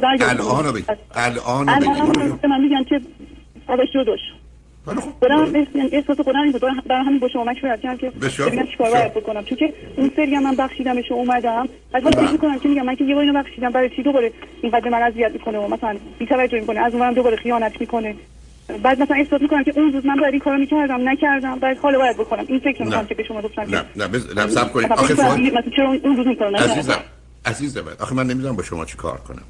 الان 0.47 0.73
بگی 0.73 0.81
الان 1.15 1.67
بگی 1.67 2.49
من 2.49 2.61
میگن 2.61 2.85
که 2.85 3.01
آبش 3.69 3.89
رو 3.95 4.05
داشت. 4.05 4.25
خودم 5.21 5.53
احساس 5.93 6.21
خودم 6.21 6.41
این 6.41 6.53
بود. 6.53 6.61
برای 6.61 7.05
همین 7.05 7.19
با 7.19 7.29
شما 7.29 7.45
مشورت 7.45 7.81
کردم 7.81 7.97
که 7.97 8.11
ببینم 8.11 8.67
چیکار 8.67 8.91
باید 8.91 9.15
بکنم. 9.15 9.45
چون 9.45 9.59
که 9.59 9.73
اون 9.97 10.11
سری 10.17 10.39
من 10.39 10.57
بخشیدمش 10.57 11.11
و 11.11 11.15
اومدم. 11.15 11.69
بعد 11.93 12.03
فکر 12.03 12.33
می‌کنم 12.33 12.59
که 12.59 12.69
میگم 12.69 12.83
من 12.83 12.97
که 12.97 13.05
یه 13.05 13.15
بار 13.15 13.25
اینو 13.25 13.43
بخشیدم. 13.43 13.71
برای 13.71 13.91
چی 13.97 14.03
دوباره 14.03 14.33
اینقدر 14.63 14.89
من 14.89 15.03
اذیت 15.03 15.33
می‌کنه 15.33 15.59
و 15.59 15.69
مثلا 15.75 15.97
بی‌توجهی 16.19 16.61
می‌کنه. 16.61 16.81
از 16.81 16.95
اونم 16.95 17.15
دوباره 17.15 17.37
خیانت 17.37 17.81
می‌کنه. 17.81 18.15
بعد 18.83 19.03
مثلا 19.03 19.17
احساس 19.17 19.43
می‌کنم 19.43 19.65
که 19.65 19.73
اون 19.77 19.93
روز 19.93 20.07
من 20.07 20.17
باید 20.17 20.33
این 20.33 20.41
کارو 20.41 20.59
می‌کردم 20.59 21.09
نکردم 21.09 21.59
بعد 21.59 21.79
حالا 21.79 21.99
باید 21.99 22.17
بکنم. 22.17 22.45
این 22.49 22.61
فکر 22.61 22.83
می‌کنم 22.83 23.07
که 23.07 23.15
به 23.15 23.25
شما 23.25 23.43
گفتم 23.43 23.63
نه 23.63 23.85
نه 23.97 24.09
بز... 24.09 24.37
نه 24.37 24.49
صبر 24.49 24.69
کنید. 24.69 24.93
آخه 24.93 25.15
چرا 25.77 25.89
اون 26.05 26.17
روز 26.17 26.27
این 26.27 26.57
عزیزم 26.57 27.01
عزیزم 27.47 27.85
آخه 28.01 28.15
من 28.15 28.27
نمی‌دونم 28.27 28.57
با 28.57 28.63
شما 28.63 28.85
چی 28.85 28.97
کار 28.97 29.19
کنم. 29.19 29.43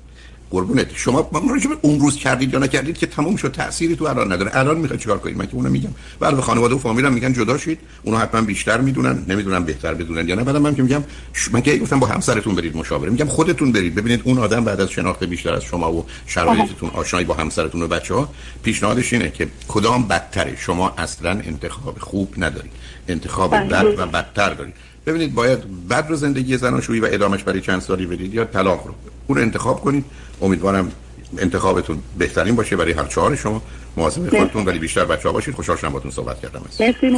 قربونت. 0.50 0.86
شما 0.94 1.30
راجع 1.50 1.68
به 1.68 1.76
اون 1.82 2.00
روز 2.00 2.16
کردید 2.16 2.52
یا 2.52 2.58
نکردید 2.58 2.98
که 2.98 3.06
تموم 3.06 3.36
شد 3.36 3.52
تأثیری 3.52 3.96
تو 3.96 4.04
الان 4.04 4.32
نداره. 4.32 4.50
الان 4.54 4.78
می‌خواد 4.78 4.98
چیکار 4.98 5.18
کنید؟ 5.18 5.36
من 5.36 5.46
که 5.46 5.54
اونو 5.54 5.68
میگم. 5.70 5.90
بعد 6.20 6.36
به 6.36 6.42
خانواده 6.42 6.74
و 6.74 6.78
فامیل 6.78 7.08
میگن 7.08 7.32
جدا 7.32 7.58
شید. 7.58 7.78
اونو 8.02 8.18
حتما 8.18 8.40
بیشتر 8.40 8.80
می‌دونن 8.80 9.24
نمی‌دونم 9.28 9.64
بهتر 9.64 9.94
بدونن 9.94 10.28
یا 10.28 10.34
نه. 10.34 10.44
بعدم 10.44 10.62
من 10.62 10.74
که 10.74 10.82
میگم 10.82 11.04
من 11.52 11.62
که 11.62 11.78
گفتم 11.78 12.00
با 12.00 12.06
همسرتون 12.06 12.54
برید 12.54 12.76
مشاوره. 12.76 13.10
میگم 13.10 13.26
خودتون 13.26 13.72
برید. 13.72 13.94
ببینید 13.94 14.20
اون 14.24 14.38
آدم 14.38 14.64
بعد 14.64 14.80
از 14.80 14.90
شناخت 14.90 15.24
بیشتر 15.24 15.54
از 15.54 15.64
شما 15.64 15.92
و 15.92 16.06
شرایطتون 16.26 16.90
آشنایی 16.90 17.26
با 17.26 17.34
همسرتون 17.34 17.82
و 17.82 17.88
بچه‌ها 17.88 18.28
پیشنهادش 18.62 19.12
اینه 19.12 19.30
که 19.30 19.48
کدام 19.68 20.08
بدتره. 20.08 20.56
شما 20.56 20.94
اصلا 20.98 21.30
انتخاب 21.30 21.98
خوب 21.98 22.34
ندارید. 22.38 22.72
انتخاب 23.08 23.50
بله. 23.50 23.66
بد 23.66 23.98
و 23.98 24.06
بدتر 24.06 24.54
دارید. 24.54 24.74
ببینید 25.06 25.34
باید 25.34 25.88
بد 25.88 26.06
رو 26.08 26.16
زندگی 26.16 26.56
زناشویی 26.56 27.00
و 27.00 27.08
ادامش 27.12 27.42
برای 27.42 27.60
چند 27.60 27.80
سالی 27.80 28.06
بدید 28.06 28.34
یا 28.34 28.44
طلاق 28.44 28.86
رو. 28.86 28.94
اون 29.26 29.38
انتخاب 29.38 29.80
کنید. 29.80 30.04
امیدوارم 30.44 30.92
انتخابتون 31.38 31.98
بهترین 32.18 32.56
باشه 32.56 32.76
برای 32.76 32.92
هر 32.92 33.04
چهار 33.04 33.36
شما. 33.36 33.62
مواظب 33.96 34.38
خودتون 34.38 34.64
ولی 34.64 34.78
بیشتر 34.78 35.04
بچه‌ها 35.04 35.32
باشید 35.32 35.54
خوشحال 35.54 35.76
شدم 35.76 35.88
باهاتون 35.88 36.10
صحبت 36.10 36.40
کردم. 36.40 36.60
مرسی 36.80 37.10